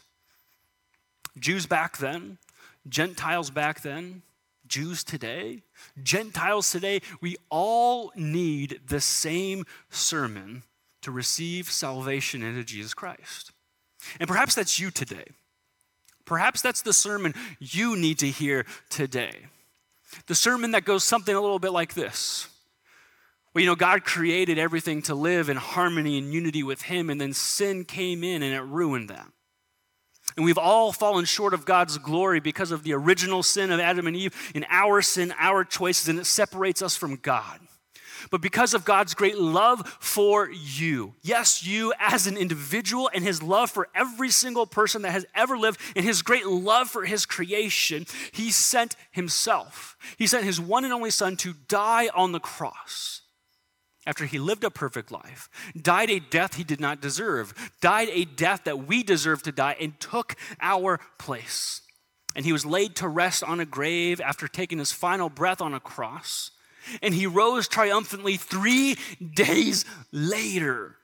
Jews 1.39 1.65
back 1.65 1.97
then, 1.97 2.37
Gentiles 2.87 3.49
back 3.49 3.81
then, 3.81 4.21
Jews 4.67 5.03
today, 5.03 5.63
Gentiles 6.01 6.69
today, 6.71 7.01
we 7.21 7.37
all 7.49 8.11
need 8.15 8.81
the 8.87 9.01
same 9.01 9.65
sermon 9.89 10.63
to 11.01 11.11
receive 11.11 11.71
salvation 11.71 12.43
into 12.43 12.63
Jesus 12.63 12.93
Christ. 12.93 13.51
And 14.19 14.27
perhaps 14.27 14.55
that's 14.55 14.79
you 14.79 14.91
today. 14.91 15.25
Perhaps 16.25 16.61
that's 16.61 16.81
the 16.81 16.93
sermon 16.93 17.33
you 17.59 17.95
need 17.95 18.19
to 18.19 18.27
hear 18.27 18.65
today. 18.89 19.47
The 20.27 20.35
sermon 20.35 20.71
that 20.71 20.85
goes 20.85 21.03
something 21.03 21.33
a 21.33 21.41
little 21.41 21.59
bit 21.59 21.71
like 21.71 21.93
this 21.93 22.49
Well, 23.53 23.61
you 23.61 23.67
know, 23.67 23.75
God 23.75 24.03
created 24.03 24.57
everything 24.57 25.01
to 25.03 25.15
live 25.15 25.49
in 25.49 25.57
harmony 25.57 26.17
and 26.17 26.33
unity 26.33 26.63
with 26.63 26.83
Him, 26.83 27.09
and 27.09 27.19
then 27.19 27.33
sin 27.33 27.85
came 27.85 28.23
in 28.23 28.43
and 28.43 28.53
it 28.53 28.61
ruined 28.61 29.09
that. 29.09 29.27
And 30.37 30.45
we've 30.45 30.57
all 30.57 30.91
fallen 30.93 31.25
short 31.25 31.55
of 31.55 31.65
God's 31.65 31.97
glory 31.97 32.39
because 32.39 32.71
of 32.71 32.83
the 32.83 32.93
original 32.93 33.41
sin 33.41 33.71
of 33.71 33.79
Adam 33.79 34.05
and 34.05 34.15
Eve, 34.15 34.51
in 34.53 34.65
our 34.69 35.01
sin, 35.01 35.33
our 35.39 35.65
choices, 35.65 36.07
and 36.07 36.19
it 36.19 36.25
separates 36.25 36.83
us 36.83 36.95
from 36.95 37.15
God. 37.15 37.59
But 38.29 38.41
because 38.41 38.73
of 38.73 38.85
God's 38.85 39.13
great 39.13 39.37
love 39.37 39.87
for 39.99 40.49
you, 40.49 41.15
yes, 41.21 41.65
you 41.65 41.93
as 41.99 42.27
an 42.27 42.37
individual, 42.37 43.09
and 43.13 43.23
his 43.23 43.41
love 43.41 43.71
for 43.71 43.89
every 43.95 44.29
single 44.29 44.67
person 44.67 45.01
that 45.03 45.11
has 45.11 45.25
ever 45.33 45.57
lived, 45.57 45.79
and 45.95 46.05
his 46.05 46.21
great 46.21 46.45
love 46.45 46.89
for 46.89 47.05
his 47.05 47.25
creation, 47.25 48.05
he 48.31 48.51
sent 48.51 48.95
himself. 49.11 49.97
He 50.17 50.27
sent 50.27 50.45
his 50.45 50.61
one 50.61 50.83
and 50.83 50.93
only 50.93 51.11
Son 51.11 51.35
to 51.37 51.53
die 51.67 52.09
on 52.13 52.31
the 52.31 52.39
cross 52.39 53.21
after 54.07 54.25
he 54.25 54.39
lived 54.39 54.63
a 54.63 54.71
perfect 54.71 55.11
life, 55.11 55.49
died 55.79 56.09
a 56.09 56.19
death 56.19 56.55
he 56.55 56.63
did 56.63 56.79
not 56.79 57.01
deserve, 57.01 57.53
died 57.81 58.07
a 58.11 58.25
death 58.25 58.63
that 58.63 58.87
we 58.87 59.03
deserve 59.03 59.43
to 59.43 59.51
die, 59.51 59.75
and 59.79 59.99
took 59.99 60.35
our 60.61 60.99
place. 61.19 61.81
And 62.33 62.45
he 62.45 62.53
was 62.53 62.65
laid 62.65 62.95
to 62.95 63.07
rest 63.07 63.43
on 63.43 63.59
a 63.59 63.65
grave 63.65 64.21
after 64.21 64.47
taking 64.47 64.79
his 64.79 64.93
final 64.93 65.29
breath 65.29 65.61
on 65.61 65.73
a 65.73 65.79
cross. 65.79 66.51
And 67.01 67.13
he 67.13 67.27
rose 67.27 67.67
triumphantly 67.67 68.37
three 68.37 68.95
days 69.35 69.83
later, 70.13 70.95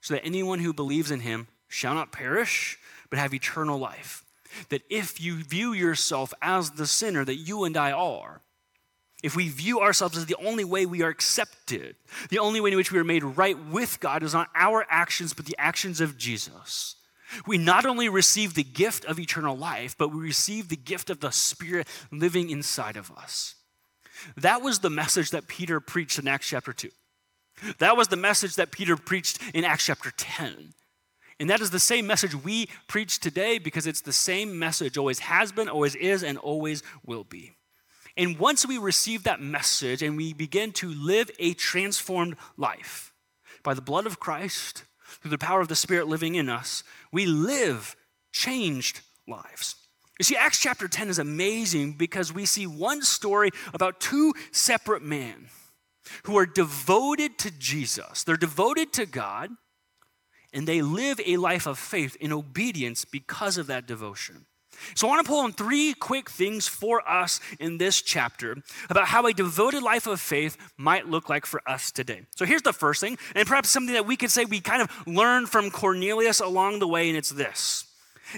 so 0.00 0.14
that 0.14 0.24
anyone 0.24 0.60
who 0.60 0.72
believes 0.72 1.10
in 1.10 1.20
him 1.20 1.48
shall 1.68 1.94
not 1.94 2.12
perish, 2.12 2.78
but 3.10 3.18
have 3.18 3.34
eternal 3.34 3.78
life. 3.78 4.24
That 4.70 4.82
if 4.88 5.20
you 5.20 5.44
view 5.44 5.74
yourself 5.74 6.32
as 6.40 6.72
the 6.72 6.86
sinner 6.86 7.26
that 7.26 7.36
you 7.36 7.64
and 7.64 7.76
I 7.76 7.92
are, 7.92 8.40
if 9.22 9.36
we 9.36 9.48
view 9.48 9.80
ourselves 9.80 10.16
as 10.16 10.26
the 10.26 10.36
only 10.44 10.64
way 10.64 10.84
we 10.84 11.02
are 11.02 11.08
accepted, 11.08 11.96
the 12.28 12.38
only 12.38 12.60
way 12.60 12.70
in 12.70 12.76
which 12.76 12.90
we 12.90 12.98
are 12.98 13.04
made 13.04 13.22
right 13.22 13.58
with 13.66 14.00
God 14.00 14.22
is 14.22 14.34
not 14.34 14.48
our 14.54 14.84
actions, 14.90 15.32
but 15.32 15.46
the 15.46 15.56
actions 15.58 16.00
of 16.00 16.18
Jesus, 16.18 16.96
we 17.46 17.56
not 17.56 17.86
only 17.86 18.08
receive 18.08 18.54
the 18.54 18.64
gift 18.64 19.04
of 19.04 19.18
eternal 19.18 19.56
life, 19.56 19.96
but 19.96 20.12
we 20.12 20.20
receive 20.20 20.68
the 20.68 20.76
gift 20.76 21.08
of 21.08 21.20
the 21.20 21.30
Spirit 21.30 21.86
living 22.10 22.50
inside 22.50 22.96
of 22.96 23.10
us. 23.12 23.54
That 24.36 24.62
was 24.62 24.80
the 24.80 24.90
message 24.90 25.30
that 25.30 25.48
Peter 25.48 25.80
preached 25.80 26.18
in 26.18 26.28
Acts 26.28 26.48
chapter 26.48 26.72
2. 26.72 26.90
That 27.78 27.96
was 27.96 28.08
the 28.08 28.16
message 28.16 28.56
that 28.56 28.72
Peter 28.72 28.96
preached 28.96 29.38
in 29.54 29.64
Acts 29.64 29.86
chapter 29.86 30.10
10. 30.16 30.74
And 31.40 31.50
that 31.50 31.60
is 31.60 31.70
the 31.70 31.80
same 31.80 32.06
message 32.06 32.34
we 32.34 32.68
preach 32.86 33.18
today 33.18 33.58
because 33.58 33.86
it's 33.86 34.02
the 34.02 34.12
same 34.12 34.58
message, 34.58 34.96
always 34.96 35.20
has 35.20 35.52
been, 35.52 35.68
always 35.68 35.94
is, 35.94 36.22
and 36.22 36.38
always 36.38 36.82
will 37.04 37.24
be. 37.24 37.52
And 38.16 38.38
once 38.38 38.66
we 38.66 38.78
receive 38.78 39.24
that 39.24 39.40
message 39.40 40.02
and 40.02 40.16
we 40.16 40.32
begin 40.32 40.72
to 40.72 40.88
live 40.88 41.30
a 41.38 41.54
transformed 41.54 42.36
life 42.56 43.12
by 43.62 43.74
the 43.74 43.80
blood 43.80 44.06
of 44.06 44.20
Christ, 44.20 44.84
through 45.20 45.30
the 45.30 45.38
power 45.38 45.60
of 45.60 45.68
the 45.68 45.76
Spirit 45.76 46.08
living 46.08 46.34
in 46.34 46.48
us, 46.48 46.82
we 47.12 47.26
live 47.26 47.96
changed 48.32 49.00
lives. 49.28 49.76
You 50.18 50.24
see, 50.24 50.36
Acts 50.36 50.60
chapter 50.60 50.88
10 50.88 51.08
is 51.08 51.18
amazing 51.18 51.94
because 51.94 52.32
we 52.32 52.44
see 52.44 52.66
one 52.66 53.02
story 53.02 53.50
about 53.74 54.00
two 54.00 54.34
separate 54.50 55.02
men 55.02 55.48
who 56.24 56.36
are 56.36 56.46
devoted 56.46 57.38
to 57.38 57.50
Jesus. 57.50 58.24
They're 58.24 58.36
devoted 58.36 58.92
to 58.94 59.06
God, 59.06 59.50
and 60.52 60.66
they 60.66 60.82
live 60.82 61.20
a 61.24 61.36
life 61.36 61.66
of 61.66 61.78
faith 61.78 62.16
in 62.20 62.32
obedience 62.32 63.04
because 63.04 63.58
of 63.58 63.66
that 63.68 63.86
devotion. 63.86 64.46
So, 64.94 65.06
I 65.06 65.10
want 65.10 65.24
to 65.24 65.30
pull 65.30 65.40
on 65.40 65.52
three 65.52 65.94
quick 65.94 66.30
things 66.30 66.68
for 66.68 67.06
us 67.08 67.40
in 67.58 67.78
this 67.78 68.02
chapter 68.02 68.56
about 68.88 69.06
how 69.06 69.26
a 69.26 69.32
devoted 69.32 69.82
life 69.82 70.06
of 70.06 70.20
faith 70.20 70.56
might 70.76 71.08
look 71.08 71.28
like 71.28 71.46
for 71.46 71.62
us 71.68 71.90
today. 71.90 72.22
So, 72.36 72.44
here's 72.44 72.62
the 72.62 72.72
first 72.72 73.00
thing, 73.00 73.18
and 73.34 73.46
perhaps 73.46 73.68
something 73.68 73.94
that 73.94 74.06
we 74.06 74.16
could 74.16 74.30
say 74.30 74.44
we 74.44 74.60
kind 74.60 74.82
of 74.82 74.90
learned 75.06 75.48
from 75.48 75.70
Cornelius 75.70 76.40
along 76.40 76.78
the 76.78 76.88
way, 76.88 77.08
and 77.08 77.16
it's 77.16 77.30
this 77.30 77.86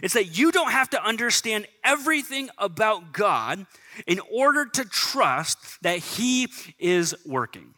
it's 0.02 0.14
that 0.14 0.36
you 0.36 0.50
don't 0.50 0.72
have 0.72 0.90
to 0.90 1.04
understand 1.04 1.66
everything 1.84 2.50
about 2.58 3.12
God 3.12 3.66
in 4.06 4.20
order 4.32 4.66
to 4.66 4.84
trust 4.84 5.58
that 5.82 5.98
He 5.98 6.48
is 6.78 7.14
working. 7.24 7.74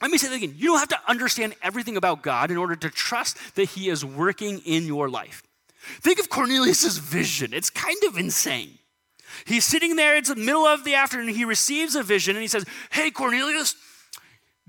Let 0.00 0.10
me 0.10 0.18
say 0.18 0.28
that 0.28 0.36
again. 0.36 0.54
You 0.56 0.68
don't 0.68 0.78
have 0.78 0.88
to 0.88 1.00
understand 1.08 1.54
everything 1.62 1.96
about 1.96 2.22
God 2.22 2.50
in 2.50 2.56
order 2.56 2.76
to 2.76 2.90
trust 2.90 3.38
that 3.56 3.64
He 3.64 3.88
is 3.88 4.04
working 4.04 4.60
in 4.60 4.84
your 4.84 5.08
life. 5.08 5.42
Think 6.00 6.18
of 6.18 6.28
Cornelius' 6.28 6.98
vision. 6.98 7.52
It's 7.52 7.70
kind 7.70 8.02
of 8.04 8.16
insane. 8.16 8.78
He's 9.44 9.64
sitting 9.64 9.96
there, 9.96 10.16
it's 10.16 10.28
the 10.28 10.36
middle 10.36 10.64
of 10.64 10.84
the 10.84 10.94
afternoon, 10.94 11.34
he 11.34 11.44
receives 11.44 11.94
a 11.94 12.02
vision 12.02 12.36
and 12.36 12.42
he 12.42 12.48
says, 12.48 12.64
Hey, 12.90 13.10
Cornelius, 13.10 13.76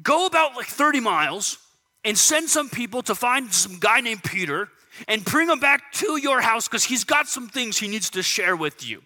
go 0.02 0.26
about 0.26 0.56
like 0.56 0.68
30 0.68 1.00
miles 1.00 1.58
and 2.04 2.18
send 2.18 2.50
some 2.50 2.70
people 2.70 3.02
to 3.04 3.16
find 3.16 3.54
some 3.54 3.80
guy 3.80 4.02
named 4.02 4.24
Peter 4.24 4.70
and 5.08 5.24
bring 5.24 5.50
him 5.50 5.60
back 5.60 5.92
to 5.94 6.18
your 6.18 6.42
house 6.42 6.68
because 6.68 6.84
he's 6.84 7.04
got 7.04 7.28
some 7.28 7.48
things 7.48 7.78
he 7.78 7.88
needs 7.88 8.10
to 8.12 8.24
share 8.24 8.56
with 8.56 8.88
you. 8.88 9.02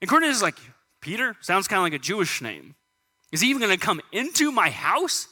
And 0.00 0.08
Cornelius 0.08 0.38
is 0.38 0.42
like, 0.42 0.58
Peter? 1.00 1.36
Sounds 1.40 1.68
kind 1.68 1.78
of 1.78 1.82
like 1.82 1.92
a 1.92 1.98
Jewish 1.98 2.40
name. 2.40 2.74
Is 3.30 3.40
he 3.40 3.48
even 3.50 3.60
going 3.60 3.76
to 3.76 3.84
come 3.84 4.00
into 4.12 4.50
my 4.50 4.70
house? 4.70 5.28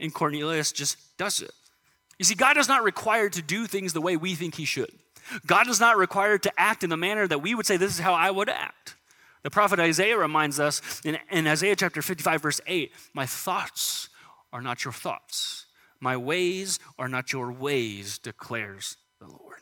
And 0.00 0.12
Cornelius 0.12 0.72
just 0.72 0.96
does 1.18 1.40
it. 1.42 1.52
You 2.18 2.24
see, 2.24 2.34
God 2.34 2.56
is 2.56 2.68
not 2.68 2.84
required 2.84 3.34
to 3.34 3.42
do 3.42 3.66
things 3.66 3.92
the 3.92 4.00
way 4.00 4.16
we 4.16 4.34
think 4.34 4.54
he 4.54 4.64
should. 4.64 4.92
God 5.46 5.68
is 5.68 5.80
not 5.80 5.96
required 5.96 6.42
to 6.44 6.52
act 6.56 6.84
in 6.84 6.90
the 6.90 6.96
manner 6.96 7.26
that 7.26 7.40
we 7.40 7.54
would 7.54 7.66
say, 7.66 7.76
This 7.76 7.94
is 7.94 8.00
how 8.00 8.14
I 8.14 8.30
would 8.30 8.48
act. 8.48 8.96
The 9.42 9.50
prophet 9.50 9.78
Isaiah 9.78 10.16
reminds 10.16 10.58
us 10.58 10.80
in, 11.04 11.18
in 11.30 11.46
Isaiah 11.46 11.76
chapter 11.76 12.02
55, 12.02 12.42
verse 12.42 12.60
8 12.66 12.92
My 13.12 13.26
thoughts 13.26 14.08
are 14.52 14.62
not 14.62 14.84
your 14.84 14.92
thoughts, 14.92 15.66
my 16.00 16.16
ways 16.16 16.78
are 16.98 17.08
not 17.08 17.32
your 17.32 17.52
ways, 17.52 18.18
declares 18.18 18.96
the 19.20 19.26
Lord. 19.26 19.58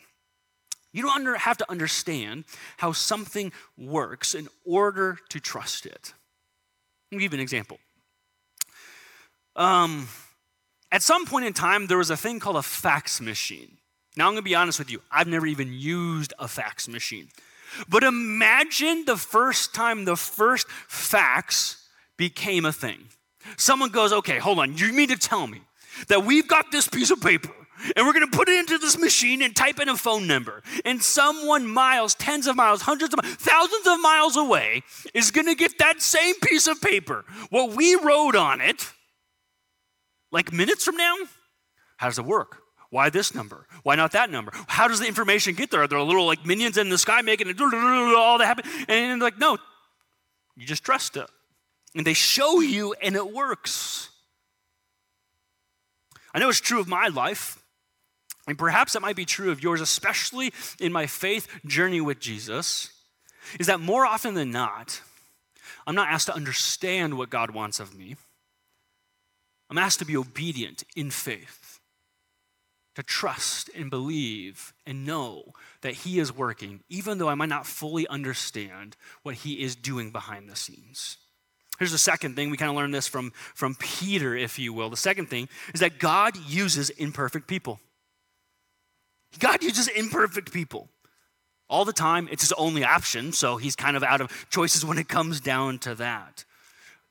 You 0.93 1.03
don't 1.03 1.17
under, 1.17 1.37
have 1.37 1.57
to 1.59 1.71
understand 1.71 2.45
how 2.77 2.93
something 2.93 3.53
works 3.79 4.35
in 4.35 4.49
order 4.65 5.19
to 5.31 5.41
trust 5.41 5.87
it. 5.87 6.13
Let 7.11 7.17
me 7.17 7.25
give 7.25 7.33
you 7.33 7.39
an 7.39 7.43
example. 7.43 7.79
Um, 9.57 10.09
at 10.91 11.03
some 11.03 11.27
point 11.27 11.47
in 11.47 11.55
time, 11.55 11.87
there 11.87 11.99
was 11.99 12.11
a 12.11 12.17
thing 12.17 12.39
called 12.41 12.57
a 12.57 12.63
fax 12.63 13.21
machine. 13.21 13.79
Now, 14.17 14.27
I'm 14.27 14.35
going 14.35 14.43
to 14.43 14.43
be 14.43 14.55
honest 14.55 14.79
with 14.79 14.91
you, 14.91 15.01
I've 15.11 15.27
never 15.27 15.47
even 15.47 15.73
used 15.73 16.35
a 16.39 16.49
fax 16.49 16.89
machine. 16.89 17.29
But 17.89 18.05
imagine 18.05 19.05
the 19.07 19.17
first 19.17 19.75
time 19.75 20.05
the 20.05 20.17
first 20.17 20.69
fax 20.69 21.87
became 22.19 22.65
a 22.65 22.73
thing. 22.73 23.09
Someone 23.57 23.91
goes, 23.91 24.13
okay, 24.13 24.39
hold 24.39 24.59
on, 24.59 24.77
you 24.77 24.93
mean 24.93 25.09
to 25.09 25.17
tell 25.17 25.47
me 25.47 25.63
that 26.09 26.25
we've 26.25 26.47
got 26.47 26.71
this 26.71 26.87
piece 26.89 27.11
of 27.11 27.21
paper 27.21 27.53
and 27.97 28.07
we're 28.07 28.13
going 28.13 28.29
to 28.29 28.37
put 28.37 28.49
it 28.49 28.59
into 28.59 28.79
this 28.79 28.99
machine 28.99 29.43
and 29.43 29.57
type 29.57 29.81
in 29.81 29.89
a 29.89 29.97
phone 29.97 30.27
number. 30.27 30.63
And 30.85 31.03
someone 31.03 31.67
miles, 31.67 32.15
tens 32.15 32.47
of 32.47 32.55
miles, 32.55 32.83
hundreds 32.83 33.13
of 33.13 33.23
miles, 33.23 33.35
thousands 33.37 33.87
of 33.87 34.01
miles 34.01 34.37
away 34.37 34.83
is 35.15 35.31
going 35.31 35.47
to 35.47 35.55
get 35.55 35.79
that 35.79 36.01
same 36.01 36.35
piece 36.41 36.67
of 36.67 36.81
paper. 36.81 37.25
What 37.51 37.75
we 37.75 37.97
wrote 37.97 38.37
on 38.37 38.61
it, 38.61 38.93
like 40.31 40.53
minutes 40.53 40.85
from 40.85 40.97
now, 40.97 41.15
how 41.97 42.09
does 42.09 42.19
it 42.19 42.25
work? 42.25 42.62
Why 42.93 43.09
this 43.09 43.35
number? 43.35 43.67
Why 43.85 43.95
not 43.95 44.13
that 44.13 44.29
number? 44.29 44.53
How 44.67 44.87
does 44.87 45.01
the 45.01 45.07
information 45.07 45.55
get 45.55 45.71
there? 45.71 45.83
Are 45.83 45.89
there 45.89 45.99
little 46.03 46.27
like 46.27 46.45
minions 46.45 46.77
in 46.77 46.91
the 46.91 46.99
sky 46.99 47.23
making 47.23 47.49
it 47.49 47.59
all 47.63 48.37
that 48.37 48.45
happen? 48.45 48.71
And 48.87 49.23
like, 49.23 49.39
no, 49.39 49.57
you 50.59 50.67
just 50.67 50.85
trust 50.85 51.17
it. 51.17 51.27
And 51.95 52.07
they 52.07 52.13
show 52.13 52.61
you 52.61 52.95
and 53.01 53.17
it 53.17 53.33
works. 53.33 54.11
I 56.35 56.39
know 56.39 56.51
it's 56.51 56.61
true 56.61 56.81
of 56.81 56.87
my 56.87 57.09
life. 57.09 57.63
And 58.47 58.59
perhaps 58.59 58.95
it 58.95 59.01
might 59.01 59.17
be 59.17 59.25
true 59.25 59.51
of 59.51 59.63
yours, 59.63 59.81
especially 59.81 60.53
in 60.79 60.93
my 60.93 61.07
faith 61.07 61.49
journey 61.65 62.03
with 62.03 62.21
Jesus, 62.21 62.91
is 63.59 63.69
that 63.69 63.81
more 63.81 64.05
often 64.05 64.35
than 64.35 64.51
not, 64.51 65.01
I'm 65.87 65.95
not 65.95 66.11
asked 66.11 66.27
to 66.27 66.35
understand 66.35 67.17
what 67.17 67.31
God 67.31 67.53
wants 67.53 67.81
of 67.81 67.97
me. 67.97 68.17
I'm 69.71 69.79
asked 69.79 70.01
to 70.01 70.05
be 70.05 70.15
obedient 70.15 70.85
in 70.95 71.11
faith 71.11 71.62
to 72.95 73.03
trust 73.03 73.71
and 73.75 73.91
believe 73.91 74.73
and 74.87 75.07
know 75.07 75.53
that 75.81 75.95
He 75.95 76.19
is 76.19 76.35
working, 76.35 76.81
even 76.89 77.19
though 77.19 77.29
I 77.29 77.35
might 77.35 77.49
not 77.49 77.67
fully 77.67 78.07
understand 78.09 78.97
what 79.23 79.37
He 79.37 79.63
is 79.63 79.77
doing 79.77 80.11
behind 80.11 80.49
the 80.49 80.57
scenes. 80.57 81.19
Here's 81.79 81.93
the 81.93 81.99
second 81.99 82.37
thing. 82.37 82.51
We 82.51 82.57
kind 82.57 82.71
of 82.71 82.77
learned 82.77 82.95
this 82.95 83.09
from, 83.09 83.33
from 83.55 83.75
Peter, 83.77 84.37
if 84.37 84.59
you 84.59 84.73
will. 84.73 84.91
The 84.91 84.97
second 84.97 85.27
thing 85.27 85.49
is 85.75 85.81
that 85.81 85.99
God 85.99 86.37
uses 86.37 86.91
imperfect 86.91 87.49
people. 87.49 87.81
God 89.39 89.63
uses 89.63 89.89
imperfect 89.89 90.53
people 90.53 90.89
all 91.69 91.85
the 91.85 91.93
time. 91.93 92.29
It's 92.31 92.43
his 92.43 92.53
only 92.53 92.85
option, 92.85 93.33
so 93.33 93.57
he's 93.57 93.75
kind 93.75 93.97
of 93.97 94.05
out 94.05 94.21
of 94.21 94.31
choices 94.51 94.85
when 94.85 94.99
it 94.99 95.09
comes 95.09 95.41
down 95.41 95.79
to 95.81 95.95
that. 95.97 96.45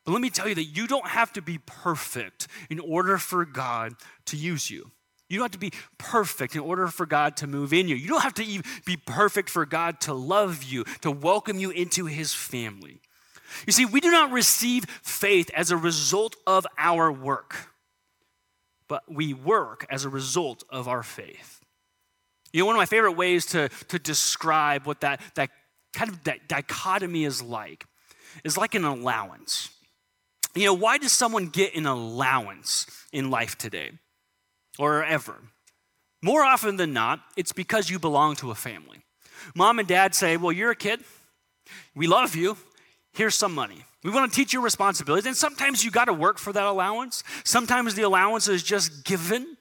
But 0.05 0.13
let 0.13 0.21
me 0.21 0.29
tell 0.29 0.47
you 0.47 0.55
that 0.55 0.63
you 0.63 0.87
don't 0.87 1.07
have 1.07 1.33
to 1.33 1.41
be 1.41 1.59
perfect 1.65 2.47
in 2.69 2.79
order 2.79 3.17
for 3.17 3.45
God 3.45 3.95
to 4.25 4.37
use 4.37 4.69
you. 4.69 4.91
You 5.31 5.37
don't 5.37 5.45
have 5.45 5.51
to 5.51 5.57
be 5.57 5.71
perfect 5.97 6.55
in 6.55 6.61
order 6.61 6.87
for 6.87 7.05
God 7.05 7.37
to 7.37 7.47
move 7.47 7.71
in 7.71 7.87
you. 7.87 7.95
You 7.95 8.09
don't 8.09 8.21
have 8.21 8.33
to 8.33 8.43
even 8.43 8.65
be 8.85 8.97
perfect 8.97 9.49
for 9.49 9.65
God 9.65 10.01
to 10.01 10.13
love 10.13 10.61
you, 10.63 10.83
to 11.01 11.09
welcome 11.09 11.57
you 11.57 11.69
into 11.69 12.05
his 12.05 12.33
family. 12.33 12.99
You 13.65 13.71
see, 13.71 13.85
we 13.85 14.01
do 14.01 14.11
not 14.11 14.31
receive 14.31 14.85
faith 15.03 15.49
as 15.53 15.71
a 15.71 15.77
result 15.77 16.35
of 16.45 16.67
our 16.77 17.09
work, 17.11 17.55
but 18.89 19.03
we 19.07 19.33
work 19.33 19.85
as 19.89 20.03
a 20.03 20.09
result 20.09 20.65
of 20.69 20.89
our 20.89 21.01
faith. 21.01 21.61
You 22.51 22.59
know, 22.59 22.65
one 22.65 22.75
of 22.75 22.79
my 22.79 22.85
favorite 22.85 23.13
ways 23.13 23.45
to, 23.47 23.69
to 23.87 23.99
describe 23.99 24.85
what 24.85 24.99
that, 24.99 25.21
that 25.35 25.49
kind 25.93 26.09
of 26.09 26.21
that 26.25 26.49
dichotomy 26.49 27.23
is 27.23 27.41
like 27.41 27.85
is 28.43 28.57
like 28.57 28.75
an 28.75 28.83
allowance. 28.83 29.69
You 30.55 30.65
know, 30.65 30.73
why 30.73 30.97
does 30.97 31.13
someone 31.13 31.47
get 31.47 31.75
an 31.75 31.85
allowance 31.85 32.85
in 33.13 33.29
life 33.29 33.57
today 33.57 33.91
or 34.77 35.03
ever? 35.03 35.35
More 36.21 36.43
often 36.43 36.77
than 36.77 36.93
not, 36.93 37.21
it's 37.35 37.51
because 37.51 37.89
you 37.89 37.99
belong 37.99 38.35
to 38.37 38.51
a 38.51 38.55
family. 38.55 39.03
Mom 39.55 39.79
and 39.79 39.87
dad 39.87 40.13
say, 40.13 40.37
Well, 40.37 40.51
you're 40.51 40.71
a 40.71 40.75
kid. 40.75 41.01
We 41.95 42.07
love 42.07 42.35
you. 42.35 42.57
Here's 43.13 43.35
some 43.35 43.53
money. 43.53 43.83
We 44.03 44.11
want 44.11 44.31
to 44.31 44.35
teach 44.35 44.53
you 44.53 44.61
responsibilities. 44.61 45.25
And 45.25 45.35
sometimes 45.35 45.83
you 45.83 45.91
got 45.91 46.05
to 46.05 46.13
work 46.13 46.37
for 46.37 46.53
that 46.53 46.63
allowance. 46.63 47.23
Sometimes 47.43 47.95
the 47.95 48.03
allowance 48.03 48.47
is 48.47 48.63
just 48.63 49.03
given. 49.03 49.57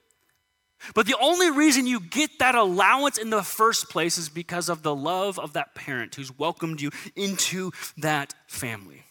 But 0.94 1.06
the 1.06 1.16
only 1.20 1.50
reason 1.50 1.86
you 1.86 2.00
get 2.00 2.38
that 2.38 2.54
allowance 2.54 3.18
in 3.18 3.30
the 3.30 3.42
first 3.42 3.90
place 3.90 4.16
is 4.16 4.28
because 4.28 4.68
of 4.68 4.82
the 4.82 4.94
love 4.94 5.38
of 5.38 5.52
that 5.52 5.74
parent 5.74 6.14
who's 6.14 6.36
welcomed 6.38 6.80
you 6.80 6.90
into 7.14 7.70
that 7.98 8.34
family. 8.46 9.04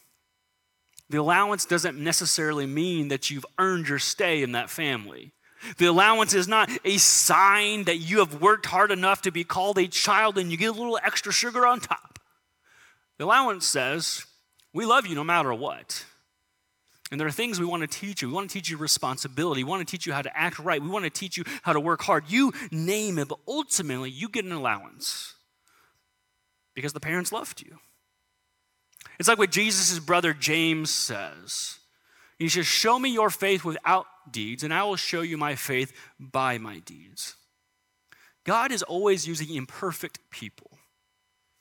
The 1.09 1.19
allowance 1.19 1.65
doesn't 1.65 1.97
necessarily 1.97 2.65
mean 2.65 3.09
that 3.09 3.29
you've 3.29 3.45
earned 3.59 3.87
your 3.87 3.99
stay 3.99 4.41
in 4.41 4.53
that 4.53 4.69
family. 4.69 5.31
The 5.77 5.85
allowance 5.85 6.33
is 6.33 6.47
not 6.47 6.69
a 6.85 6.97
sign 6.97 7.85
that 7.85 7.97
you 7.97 8.19
have 8.19 8.41
worked 8.41 8.65
hard 8.65 8.91
enough 8.91 9.23
to 9.23 9.31
be 9.31 9.43
called 9.43 9.77
a 9.77 9.87
child 9.87 10.37
and 10.37 10.51
you 10.51 10.57
get 10.57 10.67
a 10.69 10.71
little 10.71 10.99
extra 11.03 11.31
sugar 11.31 11.65
on 11.65 11.79
top. 11.79 12.19
The 13.17 13.25
allowance 13.25 13.65
says, 13.65 14.25
We 14.73 14.85
love 14.85 15.05
you 15.05 15.15
no 15.15 15.23
matter 15.23 15.53
what. 15.53 16.05
And 17.11 17.19
there 17.19 17.27
are 17.27 17.31
things 17.31 17.59
we 17.59 17.65
want 17.65 17.81
to 17.81 17.87
teach 17.87 18.21
you. 18.21 18.27
We 18.27 18.35
want 18.35 18.49
to 18.49 18.53
teach 18.53 18.69
you 18.69 18.77
responsibility. 18.77 19.63
We 19.63 19.69
want 19.69 19.85
to 19.85 19.91
teach 19.91 20.05
you 20.05 20.13
how 20.13 20.21
to 20.21 20.37
act 20.37 20.59
right. 20.59 20.81
We 20.81 20.89
want 20.89 21.05
to 21.05 21.09
teach 21.09 21.37
you 21.37 21.43
how 21.63 21.73
to 21.73 21.79
work 21.79 22.03
hard. 22.03 22.25
You 22.27 22.53
name 22.71 23.17
it, 23.17 23.27
but 23.27 23.39
ultimately, 23.47 24.11
you 24.11 24.29
get 24.29 24.45
an 24.45 24.51
allowance 24.51 25.33
because 26.75 26.93
the 26.93 26.99
parents 26.99 27.31
loved 27.31 27.61
you. 27.61 27.79
It's 29.17 29.27
like 29.27 29.39
what 29.39 29.51
Jesus' 29.51 29.97
brother 29.99 30.33
James 30.33 30.91
says. 30.91 31.78
He 32.39 32.47
says, 32.47 32.65
Show 32.65 32.97
me 32.97 33.09
your 33.09 33.29
faith 33.29 33.65
without 33.65 34.07
deeds, 34.31 34.63
and 34.63 34.73
I 34.73 34.83
will 34.83 34.95
show 34.95 35.21
you 35.21 35.37
my 35.37 35.55
faith 35.55 35.93
by 36.19 36.57
my 36.57 36.79
deeds. 36.79 37.35
God 38.45 38.71
is 38.71 38.81
always 38.81 39.27
using 39.27 39.53
imperfect 39.53 40.19
people, 40.31 40.71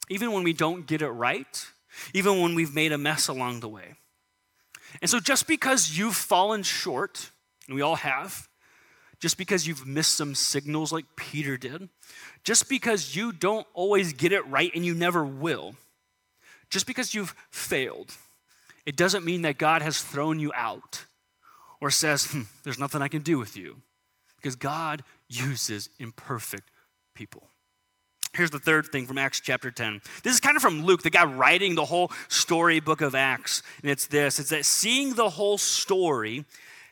even 0.08 0.32
when 0.32 0.44
we 0.44 0.52
don't 0.52 0.86
get 0.86 1.02
it 1.02 1.10
right, 1.10 1.66
even 2.14 2.40
when 2.40 2.54
we've 2.54 2.74
made 2.74 2.92
a 2.92 2.98
mess 2.98 3.28
along 3.28 3.60
the 3.60 3.68
way. 3.68 3.94
And 5.02 5.10
so, 5.10 5.20
just 5.20 5.46
because 5.46 5.98
you've 5.98 6.16
fallen 6.16 6.62
short, 6.62 7.30
and 7.66 7.74
we 7.74 7.82
all 7.82 7.96
have, 7.96 8.48
just 9.18 9.36
because 9.36 9.66
you've 9.66 9.86
missed 9.86 10.16
some 10.16 10.34
signals 10.34 10.92
like 10.92 11.04
Peter 11.16 11.56
did, 11.56 11.88
just 12.44 12.68
because 12.68 13.16
you 13.16 13.32
don't 13.32 13.66
always 13.74 14.12
get 14.12 14.32
it 14.32 14.46
right 14.46 14.70
and 14.74 14.86
you 14.86 14.94
never 14.94 15.24
will, 15.24 15.74
just 16.70 16.86
because 16.86 17.14
you've 17.14 17.34
failed, 17.50 18.14
it 18.88 18.96
doesn't 18.96 19.22
mean 19.22 19.42
that 19.42 19.58
God 19.58 19.82
has 19.82 20.00
thrown 20.00 20.38
you 20.38 20.50
out 20.54 21.04
or 21.78 21.90
says, 21.90 22.24
hm, 22.24 22.48
There's 22.64 22.78
nothing 22.78 23.02
I 23.02 23.08
can 23.08 23.20
do 23.20 23.38
with 23.38 23.54
you. 23.54 23.82
Because 24.36 24.56
God 24.56 25.04
uses 25.28 25.90
imperfect 25.98 26.70
people. 27.14 27.42
Here's 28.32 28.50
the 28.50 28.58
third 28.58 28.86
thing 28.86 29.06
from 29.06 29.18
Acts 29.18 29.40
chapter 29.40 29.70
10. 29.70 30.00
This 30.22 30.32
is 30.32 30.40
kind 30.40 30.56
of 30.56 30.62
from 30.62 30.86
Luke, 30.86 31.02
the 31.02 31.10
guy 31.10 31.26
writing 31.26 31.74
the 31.74 31.84
whole 31.84 32.10
story 32.28 32.80
book 32.80 33.02
of 33.02 33.14
Acts. 33.14 33.62
And 33.82 33.90
it's 33.90 34.06
this 34.06 34.38
it's 34.38 34.48
that 34.48 34.64
seeing 34.64 35.12
the 35.12 35.28
whole 35.28 35.58
story 35.58 36.46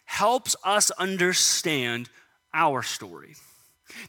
helps 0.04 0.54
us 0.64 0.90
understand 0.90 2.10
our 2.52 2.82
story. 2.82 3.36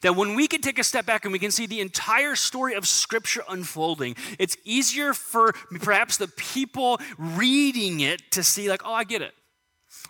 That 0.01 0.15
when 0.15 0.35
we 0.35 0.47
can 0.47 0.61
take 0.61 0.79
a 0.79 0.83
step 0.83 1.05
back 1.05 1.25
and 1.25 1.31
we 1.31 1.39
can 1.39 1.51
see 1.51 1.65
the 1.65 1.81
entire 1.81 2.35
story 2.35 2.73
of 2.73 2.87
Scripture 2.87 3.43
unfolding, 3.47 4.15
it's 4.39 4.57
easier 4.63 5.13
for 5.13 5.53
perhaps 5.81 6.17
the 6.17 6.27
people 6.27 6.99
reading 7.17 7.99
it 7.99 8.21
to 8.31 8.43
see, 8.43 8.69
like, 8.69 8.81
oh, 8.83 8.93
I 8.93 9.03
get 9.03 9.21
it. 9.21 9.33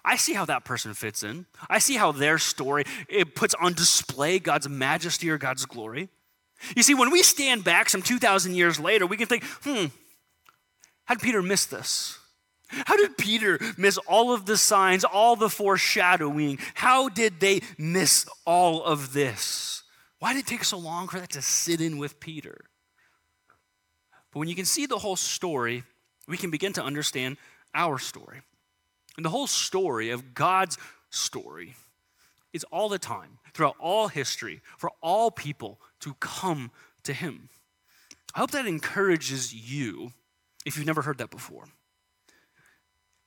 I 0.03 0.15
see 0.15 0.33
how 0.33 0.45
that 0.45 0.63
person 0.63 0.93
fits 0.93 1.23
in. 1.23 1.45
I 1.69 1.79
see 1.79 1.95
how 1.95 2.11
their 2.11 2.37
story 2.37 2.85
it 3.09 3.35
puts 3.35 3.53
on 3.55 3.73
display 3.73 4.39
God's 4.39 4.69
majesty 4.69 5.29
or 5.29 5.37
God's 5.37 5.65
glory. 5.65 6.09
You 6.75 6.83
see, 6.83 6.95
when 6.95 7.11
we 7.11 7.21
stand 7.23 7.63
back 7.63 7.89
some 7.89 8.01
2,000 8.01 8.55
years 8.55 8.79
later, 8.79 9.05
we 9.05 9.17
can 9.17 9.27
think, 9.27 9.43
hmm, 9.63 9.85
how 11.05 11.15
did 11.15 11.21
Peter 11.21 11.41
miss 11.41 11.65
this? 11.65 12.19
How 12.69 12.97
did 12.97 13.17
Peter 13.17 13.59
miss 13.77 13.97
all 13.97 14.33
of 14.33 14.45
the 14.45 14.57
signs, 14.57 15.03
all 15.03 15.35
the 15.35 15.49
foreshadowing? 15.49 16.59
How 16.73 17.09
did 17.09 17.39
they 17.39 17.61
miss 17.77 18.25
all 18.45 18.83
of 18.83 19.13
this? 19.13 19.83
Why 20.19 20.33
did 20.33 20.39
it 20.39 20.47
take 20.47 20.63
so 20.63 20.77
long 20.77 21.07
for 21.07 21.19
that 21.19 21.29
to 21.31 21.41
sit 21.41 21.79
in 21.79 21.97
with 21.97 22.19
Peter? 22.19 22.65
But 24.31 24.39
when 24.39 24.49
you 24.49 24.55
can 24.55 24.65
see 24.65 24.85
the 24.85 24.97
whole 24.97 25.15
story, 25.15 25.83
we 26.27 26.37
can 26.37 26.51
begin 26.51 26.73
to 26.73 26.83
understand 26.83 27.37
our 27.73 27.97
story. 27.97 28.41
And 29.15 29.25
the 29.25 29.29
whole 29.29 29.47
story 29.47 30.09
of 30.09 30.33
God's 30.33 30.77
story 31.09 31.75
is 32.53 32.63
all 32.65 32.89
the 32.89 32.99
time, 32.99 33.39
throughout 33.53 33.75
all 33.79 34.07
history, 34.07 34.61
for 34.77 34.91
all 35.01 35.31
people 35.31 35.79
to 36.01 36.13
come 36.15 36.71
to 37.03 37.13
Him. 37.13 37.49
I 38.35 38.39
hope 38.39 38.51
that 38.51 38.65
encourages 38.65 39.53
you 39.53 40.11
if 40.65 40.77
you've 40.77 40.85
never 40.85 41.01
heard 41.01 41.17
that 41.19 41.31
before. 41.31 41.65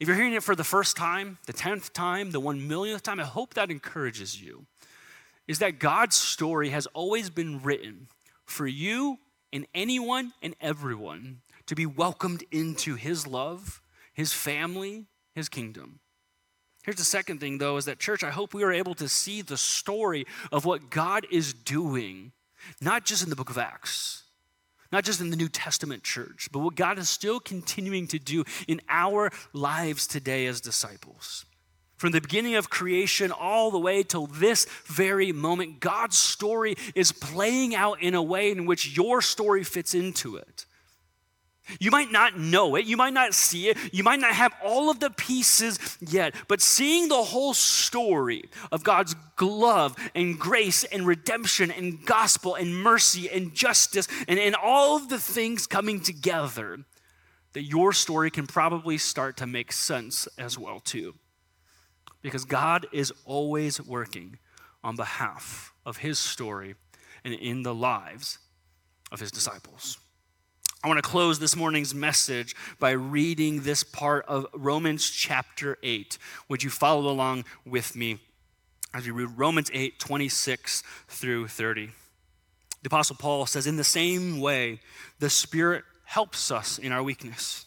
If 0.00 0.08
you're 0.08 0.16
hearing 0.16 0.32
it 0.32 0.42
for 0.42 0.56
the 0.56 0.64
first 0.64 0.96
time, 0.96 1.36
the 1.44 1.52
tenth 1.52 1.92
time, 1.92 2.30
the 2.30 2.40
one 2.40 2.66
millionth 2.66 3.02
time, 3.02 3.20
I 3.20 3.24
hope 3.24 3.52
that 3.54 3.70
encourages 3.70 4.42
you. 4.42 4.64
Is 5.46 5.58
that 5.58 5.78
God's 5.78 6.16
story 6.16 6.70
has 6.70 6.86
always 6.86 7.28
been 7.28 7.60
written 7.62 8.08
for 8.46 8.66
you 8.66 9.18
and 9.52 9.66
anyone 9.74 10.32
and 10.42 10.56
everyone 10.58 11.42
to 11.66 11.74
be 11.74 11.84
welcomed 11.84 12.44
into 12.50 12.94
His 12.94 13.26
love, 13.26 13.82
His 14.14 14.32
family, 14.32 15.04
His 15.34 15.50
kingdom. 15.50 16.00
Here's 16.82 16.96
the 16.96 17.04
second 17.04 17.40
thing, 17.40 17.58
though, 17.58 17.76
is 17.76 17.84
that, 17.84 17.98
church, 17.98 18.24
I 18.24 18.30
hope 18.30 18.54
we 18.54 18.62
are 18.62 18.72
able 18.72 18.94
to 18.94 19.08
see 19.08 19.42
the 19.42 19.58
story 19.58 20.24
of 20.50 20.64
what 20.64 20.88
God 20.88 21.26
is 21.30 21.52
doing, 21.52 22.32
not 22.80 23.04
just 23.04 23.22
in 23.22 23.28
the 23.28 23.36
book 23.36 23.50
of 23.50 23.58
Acts, 23.58 24.22
not 24.92 25.04
just 25.04 25.20
in 25.20 25.30
the 25.30 25.36
New 25.36 25.48
Testament 25.48 26.02
church, 26.02 26.48
but 26.52 26.60
what 26.60 26.74
God 26.74 26.98
is 26.98 27.08
still 27.08 27.40
continuing 27.40 28.06
to 28.08 28.18
do 28.18 28.44
in 28.66 28.80
our 28.88 29.30
lives 29.52 30.06
today 30.06 30.46
as 30.46 30.60
disciples. 30.60 31.44
From 31.96 32.12
the 32.12 32.20
beginning 32.20 32.54
of 32.54 32.70
creation 32.70 33.30
all 33.30 33.70
the 33.70 33.78
way 33.78 34.02
till 34.02 34.26
this 34.26 34.66
very 34.86 35.32
moment, 35.32 35.80
God's 35.80 36.16
story 36.16 36.76
is 36.94 37.12
playing 37.12 37.74
out 37.74 38.00
in 38.00 38.14
a 38.14 38.22
way 38.22 38.50
in 38.50 38.64
which 38.64 38.96
your 38.96 39.20
story 39.20 39.64
fits 39.64 39.94
into 39.94 40.36
it. 40.36 40.64
You 41.78 41.90
might 41.90 42.10
not 42.10 42.38
know 42.38 42.74
it, 42.74 42.86
you 42.86 42.96
might 42.96 43.12
not 43.12 43.34
see 43.34 43.68
it, 43.68 43.76
you 43.92 44.02
might 44.02 44.20
not 44.20 44.32
have 44.32 44.52
all 44.64 44.90
of 44.90 44.98
the 44.98 45.10
pieces 45.10 45.78
yet, 46.00 46.34
but 46.48 46.60
seeing 46.60 47.08
the 47.08 47.22
whole 47.22 47.54
story 47.54 48.44
of 48.72 48.82
God's 48.82 49.14
love 49.40 49.96
and 50.14 50.38
grace 50.38 50.84
and 50.84 51.06
redemption 51.06 51.70
and 51.70 52.04
gospel 52.04 52.54
and 52.54 52.74
mercy 52.74 53.30
and 53.30 53.54
justice 53.54 54.08
and, 54.26 54.38
and 54.38 54.56
all 54.56 54.96
of 54.96 55.08
the 55.08 55.18
things 55.18 55.66
coming 55.66 56.00
together, 56.00 56.78
that 57.52 57.62
your 57.62 57.92
story 57.92 58.30
can 58.30 58.46
probably 58.46 58.98
start 58.98 59.36
to 59.36 59.46
make 59.46 59.72
sense 59.72 60.26
as 60.38 60.58
well 60.58 60.80
too. 60.80 61.14
Because 62.22 62.44
God 62.44 62.86
is 62.92 63.12
always 63.24 63.80
working 63.80 64.38
on 64.82 64.96
behalf 64.96 65.72
of 65.86 65.98
his 65.98 66.18
story 66.18 66.74
and 67.24 67.34
in 67.34 67.62
the 67.62 67.74
lives 67.74 68.38
of 69.12 69.20
his 69.20 69.30
disciples. 69.30 69.98
I 70.82 70.88
want 70.88 70.96
to 70.96 71.02
close 71.02 71.38
this 71.38 71.56
morning's 71.56 71.94
message 71.94 72.56
by 72.78 72.92
reading 72.92 73.60
this 73.60 73.84
part 73.84 74.24
of 74.26 74.46
Romans 74.54 75.10
chapter 75.10 75.76
8. 75.82 76.16
Would 76.48 76.62
you 76.62 76.70
follow 76.70 77.10
along 77.10 77.44
with 77.66 77.94
me 77.94 78.18
as 78.94 79.04
we 79.04 79.10
read 79.10 79.36
Romans 79.36 79.70
8, 79.74 79.98
26 79.98 80.82
through 81.06 81.48
30? 81.48 81.90
The 82.82 82.86
Apostle 82.86 83.16
Paul 83.16 83.44
says, 83.44 83.66
In 83.66 83.76
the 83.76 83.84
same 83.84 84.40
way, 84.40 84.80
the 85.18 85.28
Spirit 85.28 85.84
helps 86.04 86.50
us 86.50 86.78
in 86.78 86.92
our 86.92 87.02
weakness. 87.02 87.66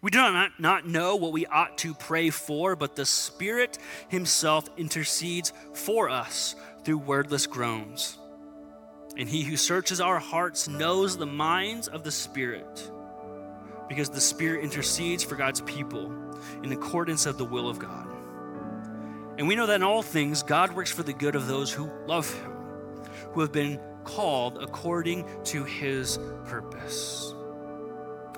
We 0.00 0.12
do 0.12 0.18
not, 0.18 0.60
not 0.60 0.86
know 0.86 1.16
what 1.16 1.32
we 1.32 1.46
ought 1.46 1.78
to 1.78 1.94
pray 1.94 2.30
for, 2.30 2.76
but 2.76 2.94
the 2.94 3.06
Spirit 3.06 3.76
Himself 4.06 4.68
intercedes 4.76 5.52
for 5.74 6.08
us 6.08 6.54
through 6.84 6.98
wordless 6.98 7.48
groans. 7.48 8.18
And 9.16 9.28
he 9.28 9.42
who 9.42 9.56
searches 9.56 10.00
our 10.00 10.18
hearts 10.18 10.68
knows 10.68 11.16
the 11.16 11.26
minds 11.26 11.88
of 11.88 12.02
the 12.02 12.10
Spirit, 12.10 12.90
because 13.88 14.08
the 14.08 14.20
Spirit 14.20 14.64
intercedes 14.64 15.22
for 15.22 15.36
God's 15.36 15.60
people 15.60 16.12
in 16.62 16.72
accordance 16.72 17.26
of 17.26 17.36
the 17.36 17.44
will 17.44 17.68
of 17.68 17.78
God. 17.78 18.08
And 19.38 19.46
we 19.48 19.54
know 19.54 19.66
that 19.66 19.76
in 19.76 19.82
all 19.82 20.02
things, 20.02 20.42
God 20.42 20.72
works 20.72 20.90
for 20.90 21.02
the 21.02 21.12
good 21.12 21.34
of 21.36 21.46
those 21.46 21.72
who 21.72 21.90
love 22.06 22.32
him, 22.32 22.52
who 23.32 23.40
have 23.40 23.52
been 23.52 23.78
called 24.04 24.58
according 24.62 25.26
to 25.44 25.64
his 25.64 26.18
purpose. 26.46 27.34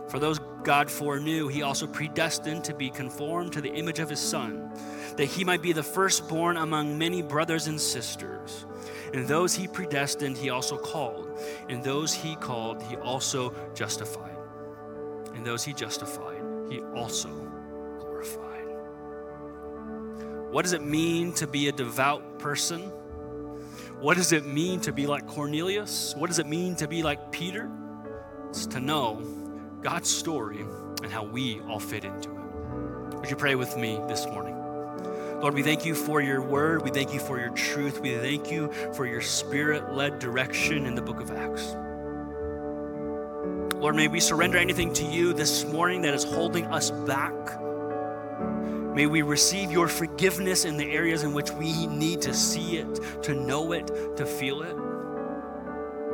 For 0.09 0.19
those 0.19 0.39
God 0.63 0.91
foreknew, 0.91 1.49
he 1.49 1.63
also 1.63 1.87
predestined 1.87 2.65
to 2.65 2.75
be 2.75 2.91
conformed 2.91 3.53
to 3.53 3.61
the 3.61 3.73
image 3.73 3.99
of 3.99 4.09
his 4.09 4.21
Son, 4.21 4.73
that 5.17 5.27
he 5.27 5.45
might 5.45 5.63
be 5.63 5.73
the 5.73 5.83
firstborn 5.83 6.57
among 6.57 6.99
many 6.99 7.23
brothers 7.23 7.67
and 7.67 7.81
sisters. 7.81 8.67
And 9.15 9.29
those 9.29 9.55
he 9.55 9.69
predestined, 9.69 10.37
he 10.37 10.51
also 10.51 10.77
called. 10.77 11.39
And 11.69 11.85
those 11.85 12.13
he 12.13 12.35
called, 12.35 12.83
he 12.83 12.97
also 12.97 13.55
justified. 13.73 14.37
And 15.35 15.47
those 15.47 15.63
he 15.63 15.73
justified, 15.73 16.43
he 16.69 16.81
also 16.97 17.29
glorified. 18.01 18.67
What 20.51 20.63
does 20.63 20.73
it 20.73 20.83
mean 20.83 21.33
to 21.35 21.47
be 21.47 21.69
a 21.69 21.73
devout 21.73 22.41
person? 22.41 22.81
What 24.01 24.17
does 24.17 24.33
it 24.33 24.47
mean 24.47 24.81
to 24.81 24.93
be 24.93 25.07
like 25.07 25.29
Cornelius? 25.29 26.15
What 26.17 26.27
does 26.27 26.41
it 26.41 26.49
mean 26.49 26.75
to 26.77 26.89
be 26.89 27.05
like 27.05 27.31
Peter? 27.31 27.71
It's 28.49 28.67
to 28.67 28.81
know 28.81 29.23
God's 29.81 30.11
story 30.11 30.67
and 31.05 31.13
how 31.13 31.23
we 31.23 31.61
all 31.69 31.79
fit 31.79 32.05
into 32.05 32.31
it. 32.31 33.15
Would 33.21 33.31
you 33.31 33.37
pray 33.37 33.55
with 33.55 33.77
me 33.77 34.01
this 34.09 34.27
morning? 34.27 34.64
Lord, 35.41 35.55
we 35.55 35.63
thank 35.63 35.85
you 35.85 35.95
for 35.95 36.21
your 36.21 36.41
word. 36.41 36.83
We 36.83 36.91
thank 36.91 37.13
you 37.13 37.21
for 37.21 37.39
your 37.39 37.51
truth. 37.51 38.01
We 38.01 38.17
thank 38.17 38.51
you 38.51 38.73
for 38.95 39.07
your 39.07 39.21
spirit 39.21 39.93
led 39.93 40.19
direction 40.19 40.87
in 40.87 40.95
the 40.95 41.03
book 41.03 41.21
of 41.21 41.31
Acts. 41.31 41.77
Lord, 43.75 43.97
may 43.97 44.09
we 44.09 44.21
surrender 44.21 44.57
anything 44.57 44.93
to 44.95 45.05
you 45.05 45.35
this 45.35 45.67
morning 45.67 46.01
that 46.03 46.15
is 46.15 46.25
holding 46.25 46.65
us 46.67 46.91
back. 46.91 47.35
May 48.95 49.07
we 49.07 49.23
receive 49.23 49.71
your 49.71 49.89
forgiveness 49.89 50.65
in 50.65 50.77
the 50.77 50.91
areas 50.93 51.25
in 51.25 51.35
which 51.35 51.51
we 51.51 51.87
need 51.89 52.23
to 52.23 52.33
see 52.33 52.79
it, 52.79 53.23
to 53.25 53.35
know 53.35 53.73
it, 53.73 53.89
to 54.17 54.25
feel 54.25 54.63
it. 54.63 54.75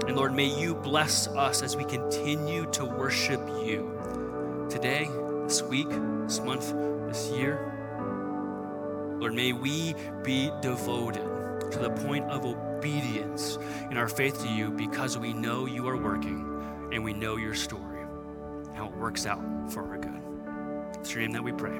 And 0.08 0.16
Lord, 0.16 0.34
may 0.34 0.46
you 0.46 0.74
bless 0.74 1.28
us 1.28 1.62
as 1.62 1.76
we 1.76 1.84
continue 1.84 2.64
to 2.72 2.84
worship 2.84 3.40
you 3.62 4.66
today, 4.68 5.08
this 5.44 5.62
week, 5.62 5.90
this 6.24 6.40
month, 6.40 6.74
this 7.06 7.30
year. 7.30 7.69
Lord, 9.20 9.34
may 9.34 9.52
we 9.52 9.94
be 10.24 10.50
devoted 10.62 11.70
to 11.70 11.78
the 11.78 11.90
point 11.90 12.24
of 12.30 12.46
obedience 12.46 13.58
in 13.90 13.98
our 13.98 14.08
faith 14.08 14.42
to 14.42 14.48
you 14.48 14.70
because 14.70 15.18
we 15.18 15.34
know 15.34 15.66
you 15.66 15.86
are 15.88 15.96
working 15.96 16.88
and 16.90 17.04
we 17.04 17.12
know 17.12 17.36
your 17.36 17.54
story, 17.54 18.06
how 18.74 18.86
it 18.86 18.96
works 18.96 19.26
out 19.26 19.42
for 19.70 19.86
our 19.86 19.98
good. 19.98 20.22
It's 20.98 21.12
your 21.12 21.20
name 21.20 21.32
that 21.32 21.44
we 21.44 21.52
pray. 21.52 21.78